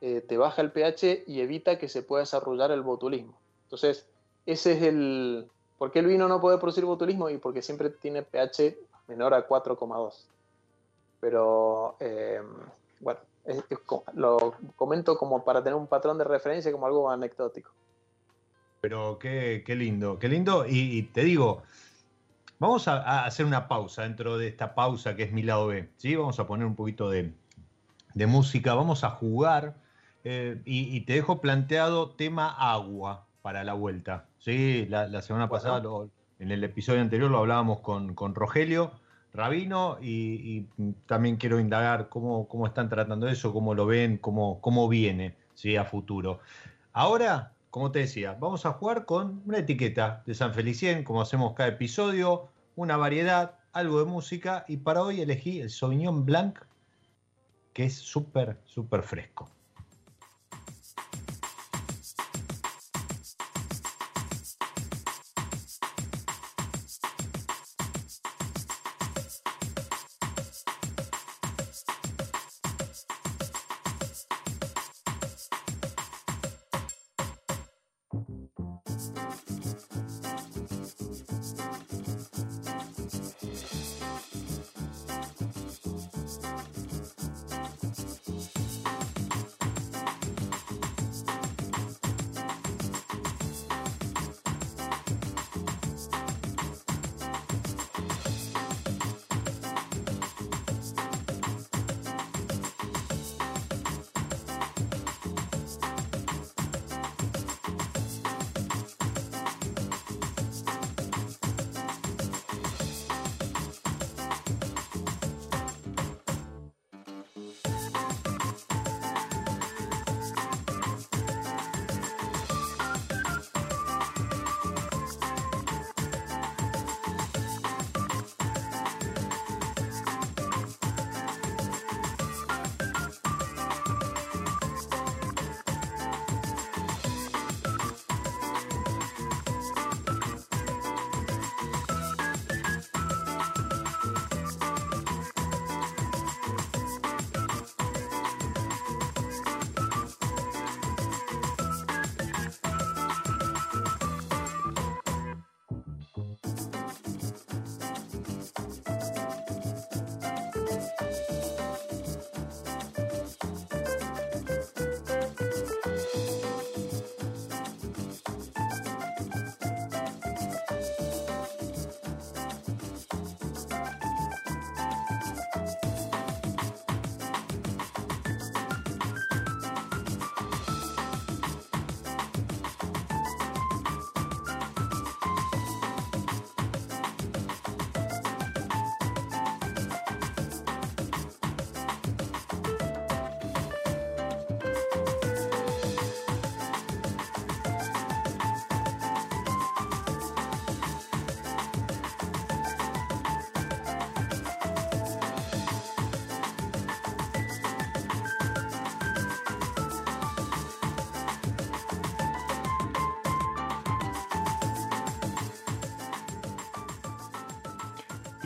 [0.00, 3.38] eh, te baja el pH y evita que se pueda desarrollar el botulismo.
[3.64, 4.08] Entonces,
[4.46, 5.46] ese es el...
[5.76, 7.28] ¿Por qué el vino no puede producir botulismo?
[7.28, 8.78] Y porque siempre tiene pH
[9.08, 10.24] menor a 4,2.
[11.20, 12.40] Pero, eh,
[13.00, 13.20] bueno,
[14.14, 17.72] lo comento como para tener un patrón de referencia, como algo anecdótico.
[18.80, 20.64] Pero qué, lindo, qué lindo.
[20.66, 21.62] y te digo,
[22.60, 25.88] Vamos a, hacer una pausa dentro de esta pausa que es mi lado B.
[25.96, 26.14] ¿sí?
[26.14, 27.32] Vamos a poner un poquito de,
[28.14, 29.76] música, vamos a jugar
[30.24, 34.26] eh, y, te dejo planteado tema agua para la vuelta.
[34.38, 34.86] ¿sí?
[34.90, 35.82] La, semana pasada,
[36.38, 38.92] en el episodio anterior, lo hablábamos con, Rogelio
[39.32, 40.66] Rabino y,
[41.06, 45.76] también quiero indagar cómo, cómo, están tratando eso, cómo lo ven, cómo, cómo viene ¿sí?
[45.76, 46.40] a futuro.
[46.92, 51.54] Ahora como te decía, vamos a jugar con una etiqueta de San Felicien, como hacemos
[51.54, 56.58] cada episodio, una variedad, algo de música, y para hoy elegí el Sauvignon Blanc,
[57.72, 59.48] que es súper, súper fresco.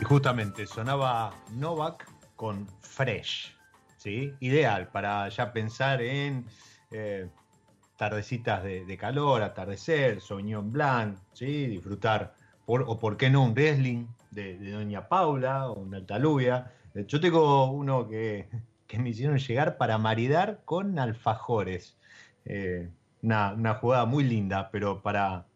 [0.05, 3.55] Justamente sonaba Novak con Fresh,
[3.97, 4.33] ¿sí?
[4.39, 6.45] Ideal para ya pensar en
[6.91, 7.27] eh,
[7.97, 11.65] tardecitas de, calor, atardecer, Sauvignon Blanc, ¿sí?
[11.67, 12.35] Disfrutar,
[12.67, 16.71] o por qué no, un wrestling de, Doña Paula o una altalubia.
[16.93, 18.47] Eh, yo tengo uno que,
[18.97, 21.97] me hicieron llegar para maridar con alfajores.
[22.45, 22.89] Eh,
[23.23, 25.47] una, jugada muy linda, pero para,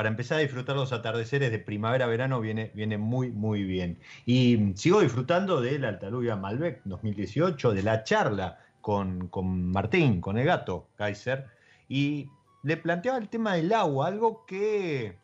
[0.00, 3.98] para empezar a disfrutar los atardeceres de primavera-verano viene, viene muy, muy bien.
[4.24, 10.46] Y sigo disfrutando de la Malbec 2018, de la charla con, con Martín, con el
[10.46, 11.48] gato Kaiser,
[11.86, 12.30] y
[12.62, 15.18] le planteaba el tema del agua, algo que,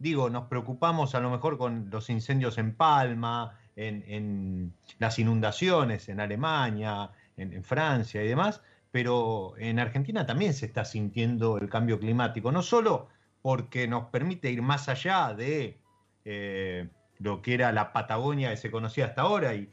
[0.00, 6.18] digo, nos preocupamos a lo mejor con los incendios en Palma, en, las inundaciones en
[6.18, 12.00] Alemania, en, en Francia y demás, pero en Argentina también se está sintiendo el cambio
[12.00, 13.08] climático, no solo
[13.42, 15.78] porque nos permite ir más allá de
[16.24, 16.88] eh,
[17.18, 19.68] lo que era la Patagonia que se conocía hasta ahora y,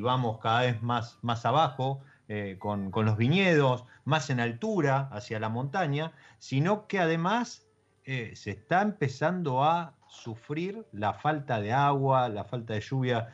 [0.00, 5.48] vamos cada vez más, más abajo eh, con, los viñedos, más en altura hacia la
[5.48, 7.66] montaña, sino que además
[8.04, 13.32] eh, se está empezando a sufrir la falta de agua, la falta de lluvia.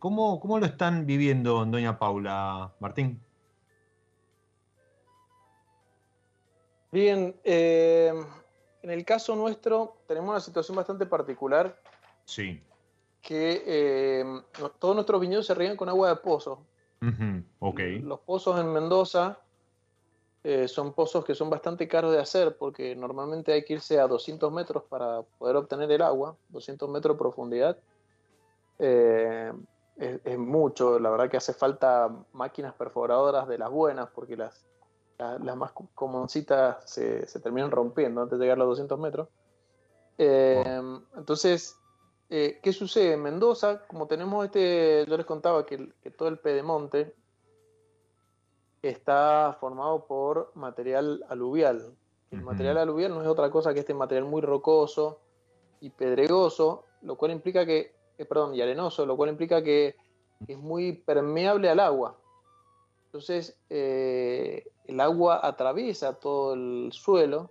[0.00, 3.20] ¿cómo, ¿Cómo lo están viviendo, doña Paula Martín?
[6.90, 7.36] Bien,
[8.82, 11.80] en el caso nuestro tenemos una situación bastante particular.
[12.24, 12.62] Sí.
[13.20, 14.24] Que eh,
[14.78, 16.64] todos nuestros viñedos se ríen con agua de pozo.
[17.00, 19.38] Los pozos en Mendoza
[20.44, 24.06] eh, son pozos que son bastante caros de hacer porque normalmente hay que irse a
[24.06, 27.78] 200 metros para poder obtener el agua, 200 metros de profundidad.
[28.78, 29.52] Eh,
[29.96, 34.64] es, mucho, la verdad que hace falta máquinas perforadoras de las buenas porque las,
[35.18, 39.28] las más comuncitas se, se, terminan rompiendo antes de llegar a los 200 metros.
[40.16, 40.82] Eh,
[41.16, 41.78] entonces,
[42.30, 43.12] eh, ¿qué sucede?
[43.14, 47.14] En Mendoza, como tenemos este, yo les contaba que, todo el pedemonte
[48.82, 51.94] está formado por material aluvial.
[52.30, 55.20] El material aluvial no es otra cosa que este material muy rocoso
[55.80, 59.96] y pedregoso, lo cual implica que, eh, perdón, y arenoso, lo cual implica que
[60.46, 62.16] es muy permeable al agua.
[63.08, 67.50] Entonces, el agua atraviesa todo el suelo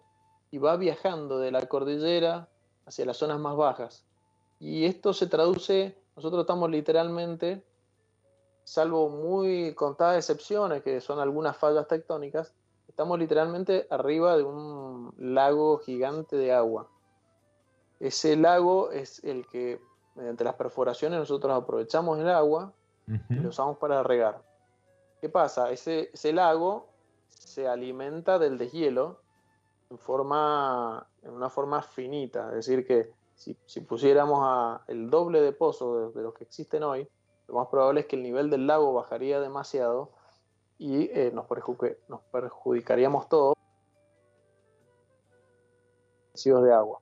[0.52, 2.48] y va viajando de la cordillera
[2.86, 4.06] hacia las zonas más bajas.
[4.60, 7.64] Y esto se traduce, nosotros estamos literalmente,
[8.64, 12.54] salvo muy contadas excepciones, que son algunas fallas tectónicas,
[12.88, 16.88] estamos literalmente arriba de un lago gigante de agua.
[18.00, 19.82] Ese lago es el que,
[20.14, 22.74] mediante las perforaciones, nosotros aprovechamos el agua
[23.30, 24.47] y lo usamos para regar.
[25.20, 25.72] ¿Qué pasa?
[25.72, 26.88] Ese, lago
[27.30, 29.22] se alimenta del deshielo
[29.90, 36.14] en, forma, en una forma finita, es decir, que si, pusiéramos el doble de pozos
[36.14, 37.08] de, los que existen hoy,
[37.48, 40.12] lo más probable es que el nivel del lago bajaría demasiado
[40.78, 41.48] y eh, nos,
[42.08, 43.58] nos perjudicaríamos todos
[46.46, 47.00] de agua.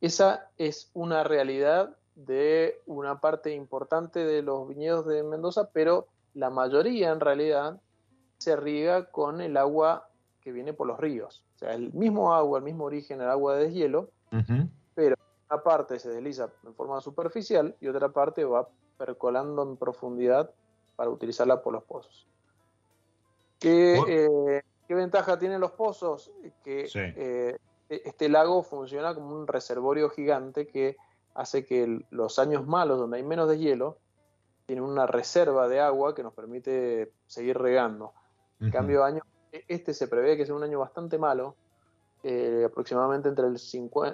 [0.00, 6.06] Esa es una realidad de una parte importante de los viñedos de Mendoza, pero
[6.38, 7.80] la mayoría en realidad
[8.38, 10.08] se riega con el agua
[10.40, 11.44] que viene por los ríos.
[11.56, 14.10] O sea, el mismo agua, el mismo origen, el agua de deshielo,
[14.94, 15.16] pero
[15.50, 20.50] una parte se desliza en forma superficial y otra parte va percolando en profundidad
[20.94, 22.28] para utilizarla por los pozos.
[23.58, 24.62] ¿Qué, eh,
[24.94, 26.30] ventaja tienen los pozos?
[26.62, 27.56] Que eh,
[27.88, 30.96] e-, este lago funciona como un reservorio gigante que
[31.34, 33.98] hace que los años malos, donde hay menos deshielo,
[34.68, 38.12] tienen una reserva de agua que nos permite seguir regando.
[38.60, 41.56] En cambio, año, e-, este se prevé que sea un año bastante malo,
[42.22, 43.58] eh, aproximadamente entre el,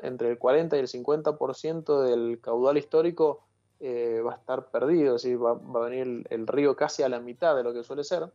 [0.02, 3.42] entre el 40 y el 50% del caudal histórico
[3.80, 7.18] eh, va a estar perdido, es decir, va, a venir el, río casi a la
[7.18, 8.30] mitad de lo que suele ser.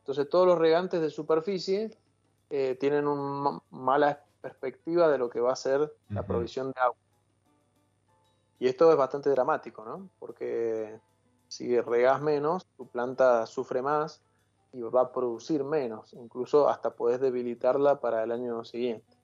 [0.00, 1.96] Entonces todos los regantes de superficie
[2.50, 6.98] eh, tienen una mala perspectiva de lo que va a ser la provisión de agua.
[8.58, 10.10] Y esto es bastante dramático, ¿no?
[10.18, 11.00] Porque
[11.54, 14.20] si regas menos, tu planta sufre más
[14.72, 19.16] y va a producir menos, incluso hasta podés debilitarla para el año siguiente.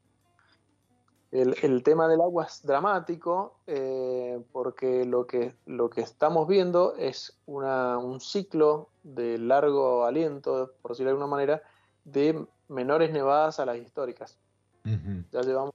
[1.32, 7.36] El, tema del agua es dramático eh, porque lo que, lo que estamos viendo es
[7.46, 11.62] un ciclo de largo aliento, por decirlo de alguna manera,
[12.04, 14.38] de menores nevadas a las históricas.
[14.84, 15.74] Ya llevamos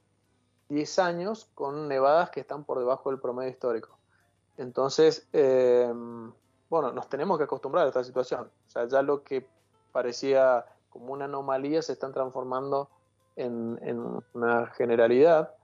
[0.70, 3.98] 10 años con nevadas que están por debajo del promedio histórico.
[4.58, 5.92] Entonces, eh,
[6.68, 8.50] bueno, nos tenemos que acostumbrar a esta situación.
[8.66, 9.46] O sea, ya lo que
[9.92, 12.90] parecía como una anomalía se están transformando
[13.36, 15.54] en, una generalidad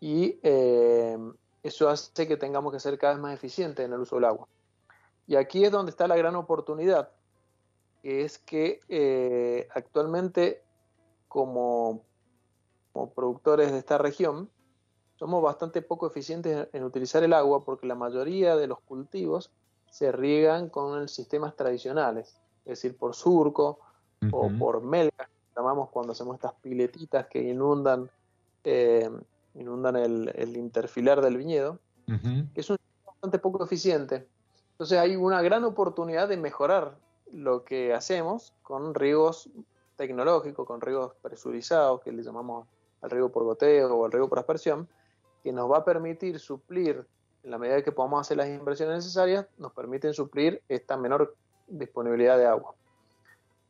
[0.00, 1.16] y eh,
[1.62, 4.48] eso hace que tengamos que ser cada vez más eficientes en el uso del agua.
[5.26, 7.10] Y aquí es donde está la gran oportunidad,
[8.02, 10.62] que es que eh, actualmente
[11.28, 12.02] como,
[12.92, 14.50] como productores de esta región,
[15.16, 19.50] somos bastante poco eficientes en utilizar el agua porque la mayoría de los cultivos
[19.90, 23.78] se riegan con sistemas tradicionales es decir, por surco
[24.32, 28.10] o por melga, llamamos cuando hacemos estas piletitas que inundan,
[28.64, 29.08] eh,
[29.54, 32.76] inundan el, interfilar del viñedo, que es un
[33.06, 34.26] bastante poco eficiente.
[34.72, 36.96] Entonces hay una gran oportunidad de mejorar
[37.32, 39.48] lo que hacemos con riegos
[39.94, 42.66] tecnológicos, con riegos presurizados, que le llamamos
[43.00, 44.88] al riego por goteo o al riego por aspersión,
[45.44, 47.06] que nos va a permitir suplir,
[47.46, 51.36] en la medida que podamos hacer las inversiones necesarias, nos permiten suplir esta menor
[51.68, 52.74] disponibilidad de agua.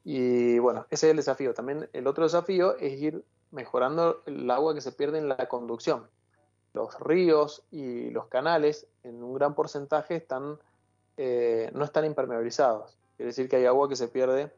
[0.03, 1.53] Y bueno, ese es el desafío.
[1.53, 6.09] También el otro desafío es ir mejorando el agua que se pierde en la conducción.
[6.73, 10.59] Los ríos y los canales en un gran porcentaje están,
[11.19, 12.97] eh, no están impermeabilizados.
[13.19, 14.51] Quiere decir que hay agua que se pierde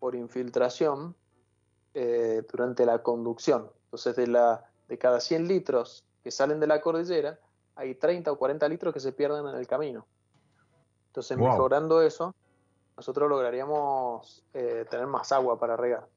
[0.00, 1.14] por infiltración
[1.94, 3.70] eh, durante la conducción.
[3.84, 7.38] Entonces, de, de cada 100 litros que salen de la cordillera,
[7.76, 10.06] hay 30 o 40 litros que se pierden en el camino.
[11.08, 12.34] Entonces, mejorando eso,
[12.96, 16.08] nosotros lograríamos eh, tener más agua para regar.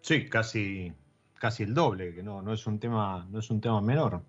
[0.00, 0.92] Sí, casi,
[1.38, 4.22] casi el doble, que no, no es un tema, no es un tema menor.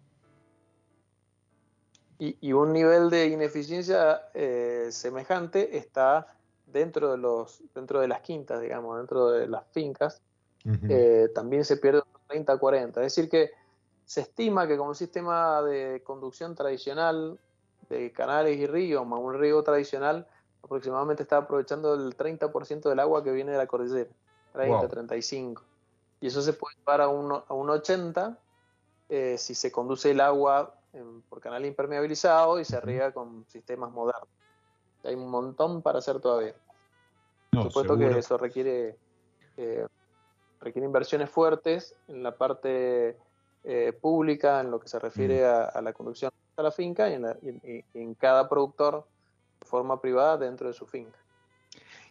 [2.17, 6.27] Y, un nivel de ineficiencia eh, semejante está
[6.65, 10.21] dentro de los, dentro de las quintas, digamos, dentro de las fincas,
[10.89, 12.87] eh, también se pierde 30-40.
[12.87, 13.51] Es decir que
[14.05, 17.39] se estima que con un sistema de conducción tradicional
[17.89, 20.27] de canales y ríos, más un río tradicional,
[20.63, 24.09] aproximadamente está aprovechando el 30% del agua que viene de la cordillera,
[24.53, 25.63] 30, 35.
[26.21, 28.37] Y eso se puede llevar a un, a un 80
[29.09, 30.73] eh, si se conduce el agua
[31.29, 34.29] por canal impermeabilizado y se riega con sistemas modernos.
[35.03, 36.55] Hay un montón para hacer todavía.
[37.51, 38.97] Por supuesto que eso requiere,
[39.57, 39.85] eh,
[40.59, 43.17] requiere inversiones fuertes en la parte
[43.65, 45.77] eh, pública, en lo que se refiere mm.
[45.77, 49.05] a, la conducción a la finca y en, en cada productor
[49.61, 51.17] forma privada dentro de su finca.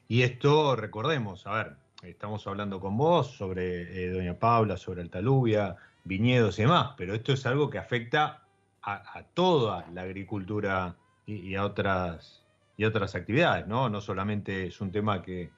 [0.07, 5.77] Y esto, recordemos, a ver, estamos hablando con vos sobre eh, Doña Paula, sobre Altalubia,
[6.05, 8.43] viñedos y demás, pero esto es algo que afecta
[8.83, 10.95] a, toda la agricultura
[11.25, 12.45] y, a otras
[12.77, 13.89] y otras actividades, ¿no?
[13.89, 15.51] No solamente es un tema que,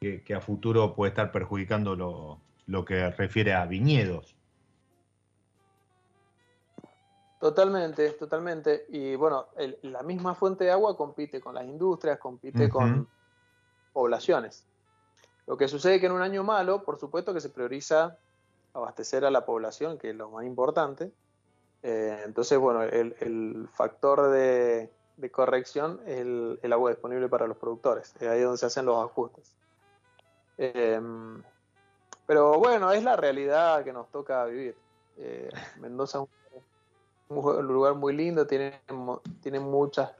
[0.00, 1.94] que, a futuro puede estar perjudicando
[2.66, 4.34] lo, que refiere a viñedos.
[7.40, 8.84] Totalmente, totalmente.
[8.90, 9.46] Y bueno,
[9.82, 13.08] la misma fuente de agua compite con las industrias, compite con
[13.94, 14.66] poblaciones.
[15.46, 18.18] Lo que sucede es que en un año malo, por supuesto que se prioriza
[18.74, 21.10] abastecer a la población, que es lo más importante.
[21.82, 24.90] Eh, entonces, bueno, el, factor de,
[25.32, 28.14] corrección es el, agua disponible para los productores.
[28.20, 29.56] Es ahí donde se hacen los ajustes.
[30.58, 31.42] Em,
[32.26, 34.76] pero bueno, es la realidad que nos toca vivir.
[35.16, 35.48] Eh,
[35.80, 36.39] Mendoza es un,
[37.30, 38.80] lugar muy lindo, tiene,
[39.40, 40.10] tiene muchas,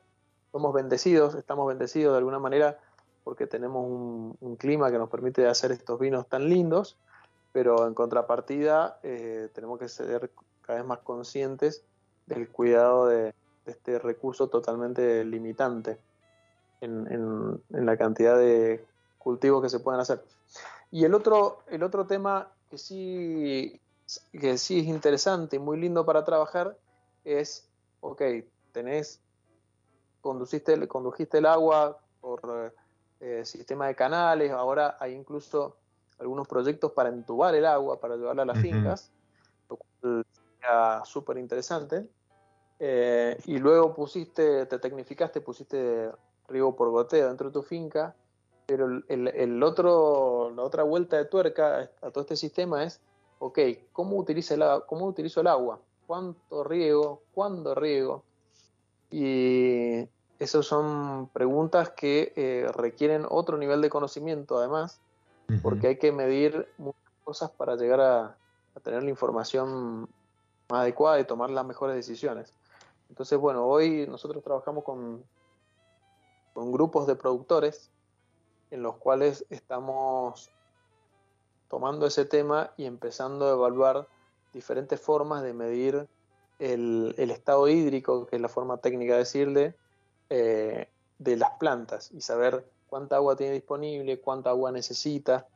[0.53, 2.79] somos bendecidos, estamos bendecidos de alguna manera
[3.25, 6.97] porque tenemos un, clima que nos permite hacer estos vinos tan lindos,
[7.53, 10.31] pero en contrapartida eh, tenemos que ser
[10.63, 11.85] cada vez más conscientes
[12.27, 13.35] del cuidado de,
[13.67, 15.99] este recurso totalmente limitante
[16.81, 18.85] en, la cantidad de
[19.19, 20.25] cultivos que se pueden hacer.
[20.91, 23.81] Y el otro, el otro tema que sí,
[24.33, 26.77] que sí es interesante y muy lindo para trabajar
[27.25, 27.69] es,
[28.01, 28.23] ok,
[28.73, 29.21] tenés,
[30.21, 32.75] conduciste, condujiste el agua por
[33.21, 35.77] eh, sistema de canales, ahora hay incluso
[36.19, 39.11] algunos proyectos para entubar el agua, para llevarla a las fincas,
[39.69, 42.07] lo cual sería súper interesante.
[42.79, 46.11] Eh, y luego pusiste, te tecnificaste, pusiste
[46.49, 48.15] riego por goteo dentro de tu finca,
[48.67, 53.01] pero el, otro, la otra vuelta de tuerca a todo este sistema es,
[53.39, 53.59] ok,
[53.93, 55.81] ¿cómo utilizo el, cómo utilizo el agua?
[56.11, 57.23] ¿Cuánto riego?
[57.33, 58.25] ¿Cuándo riego?
[59.13, 60.09] Y
[60.41, 65.01] esas son preguntas que eh, requieren otro nivel de conocimiento además,
[65.63, 68.37] porque hay que medir muchas cosas para llegar a,
[68.83, 70.09] tener la información
[70.69, 72.53] más adecuada y tomar las mejores decisiones.
[73.09, 75.23] Entonces, bueno, hoy nosotros trabajamos con,
[76.55, 77.89] con grupos de productores
[78.73, 80.51] en los cuales estamos
[81.69, 84.09] tomando ese tema y empezando a evaluar
[84.53, 86.09] diferentes formas de medir
[86.59, 89.75] el, estado hídrico, que es la forma técnica de decirle,
[90.29, 90.89] eh,
[91.19, 95.47] de las plantas y saber cuánta agua tiene disponible, cuánta agua necesita,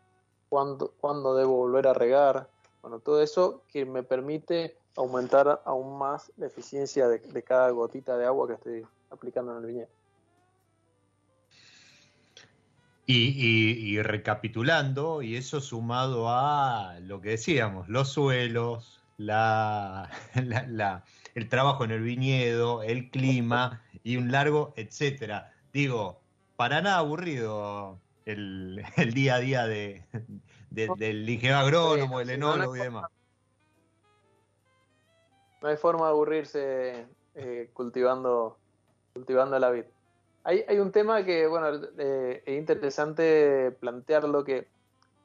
[0.48, 2.48] cuándo, cuándo debo volver a regar.
[2.82, 8.26] Bueno, todo eso que me permite aumentar aún más la eficiencia de, cada gotita de
[8.26, 9.88] agua que estoy aplicando en el viñedo.
[13.06, 20.10] Y, recapitulando, y eso sumado a lo que decíamos, los suelos, la,
[21.34, 25.52] el trabajo en el viñedo, el clima y un largo, etcétera.
[25.72, 26.20] Digo,
[26.56, 28.82] para nada aburrido el,
[29.14, 30.04] día a día de,
[30.70, 33.04] del ingeniero agrónomo, el enólogo y demás.
[35.62, 38.58] No hay forma de aburrirse eh, cultivando,
[39.14, 39.84] cultivando la vid.
[40.44, 44.68] Hay, hay un tema que, bueno, eh, es interesante plantearlo que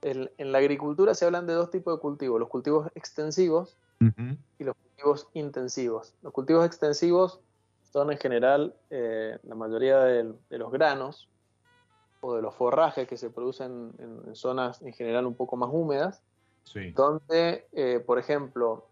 [0.02, 3.78] en, en, la agricultura se hablan de dos tipos de cultivos, los cultivos extensivos
[4.58, 6.14] y los cultivos intensivos.
[6.22, 7.42] Los cultivos extensivos
[7.92, 11.28] son en general eh, la mayoría de, los granos
[12.22, 16.22] o de los forrajes que se producen en, zonas en general un poco más húmedas,
[16.94, 18.86] donde, eh, por ejemplo,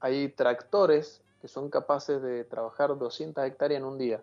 [0.00, 4.22] hay tractores que son capaces de trabajar 200 hectáreas en un día.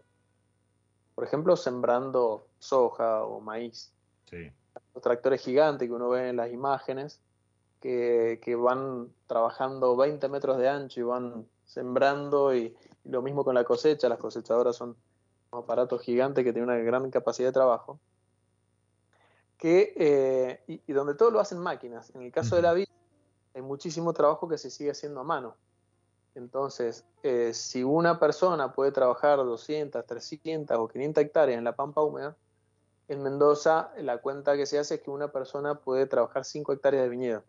[1.15, 3.91] Por ejemplo, sembrando soja o maíz.
[4.93, 7.19] Los tractores gigantes que uno ve en las imágenes,
[7.81, 13.63] que, van trabajando 20 metros de ancho y van sembrando y, lo mismo con la
[13.63, 14.95] cosecha, las cosechadoras son
[15.51, 17.99] aparatos gigantes que tienen una gran capacidad de trabajo,
[19.57, 22.13] que, eh, y, donde todo lo hacen máquinas.
[22.15, 22.91] En el caso de la vida
[23.53, 25.55] hay muchísimo trabajo que se sigue haciendo a mano.
[26.35, 32.01] Entonces, eh, si una persona puede trabajar 200, 300 o 500 hectáreas en la pampa
[32.01, 32.35] húmeda,
[33.07, 37.03] en Mendoza la cuenta que se hace es que una persona puede trabajar 5 hectáreas
[37.03, 37.43] de viñedo.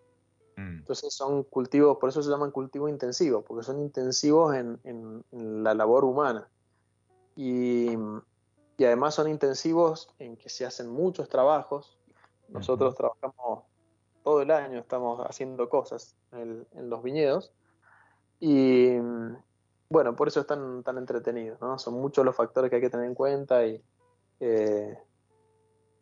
[0.57, 0.79] Mm.
[0.79, 6.05] Entonces son cultivos, por eso se llaman cultivos intensivos, porque son intensivos en, la labor
[6.05, 6.49] humana.
[7.35, 7.97] Y,
[8.79, 11.99] además son intensivos en que se hacen muchos trabajos.
[12.49, 13.65] Nosotros trabajamos
[14.23, 17.53] todo el año, estamos haciendo cosas en, los viñedos.
[18.41, 18.97] Y
[19.89, 21.79] bueno, por eso están tan entretenidos, ¿no?
[21.79, 23.83] Son muchos los factores que hay que tener en cuenta y
[24.41, 24.99] eh,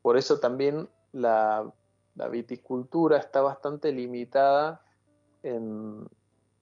[0.02, 1.72] por eso también la
[2.14, 4.80] la viticultura está bastante limitada
[5.42, 6.08] en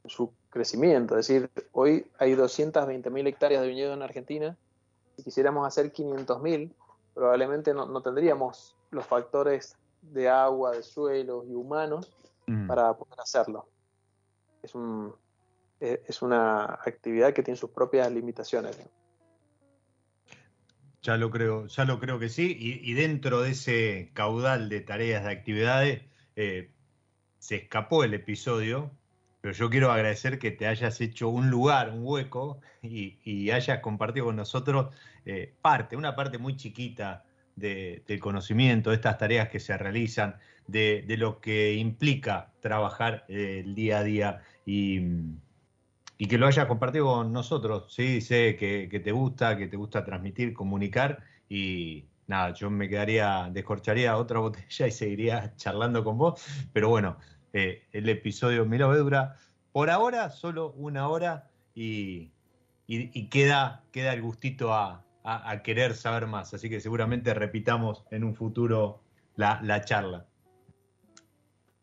[0.06, 1.16] su crecimiento.
[1.18, 4.56] Es decir, hoy hay 220.000 hectáreas de viñedo en Argentina.
[5.16, 6.72] Si quisiéramos hacer 500.000,
[7.14, 12.10] probablemente no, tendríamos los factores de agua, de suelos y humanos
[12.46, 12.66] mm.
[12.66, 13.66] para poder hacerlo.
[14.62, 15.14] Es, un,
[15.82, 18.78] es una actividad que tiene sus propias limitaciones.
[21.02, 22.56] Ya lo creo, ya lo creo que sí.
[22.58, 26.02] Y, dentro de ese caudal de tareas, de actividades,
[26.36, 26.70] eh,
[27.40, 28.92] se escapó el episodio,
[29.40, 34.26] pero yo quiero agradecer que te hayas hecho un lugar, un hueco, y, hayas compartido
[34.26, 34.94] con nosotros
[35.26, 37.24] eh, parte, una parte muy chiquita
[37.56, 40.36] del conocimiento, de estas tareas que se realizan,
[40.68, 45.00] de, lo que implica trabajar eh, el día a día y,
[46.26, 47.92] que lo hayas compartido con nosotros.
[47.92, 53.48] Sí, sé que, te gusta, que te gusta transmitir, comunicar y nada, yo me quedaría,
[53.52, 57.16] descorcharía otra botella y seguiría charlando con vos, pero bueno,
[57.52, 59.36] eh, el episodio me lo dura
[59.72, 62.30] por ahora solo una hora y,
[63.30, 65.04] queda, queda el gustito a,
[65.64, 66.52] querer saber más.
[66.52, 69.02] Así que seguramente repitamos en un futuro
[69.36, 70.26] la, charla.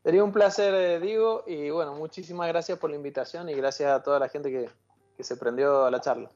[0.03, 4.01] Sería un placer, eh, Diego, y bueno, muchísimas gracias por la invitación y gracias a
[4.01, 4.69] toda la gente que,
[5.23, 6.31] se prendió a la charla.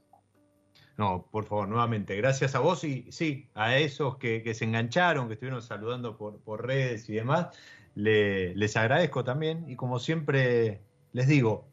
[0.97, 5.35] No, por favor, nuevamente, gracias a vos y sí, a esos que, se engancharon, que
[5.35, 7.55] estuvieron saludando por, por redes y demás
[7.95, 11.67] les agradezco también y como siempre les digo,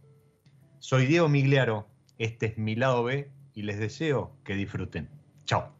[0.78, 1.88] soy Diego Migliaro,
[2.18, 5.08] este es mi lado B y les deseo que disfruten.
[5.44, 5.79] Chao.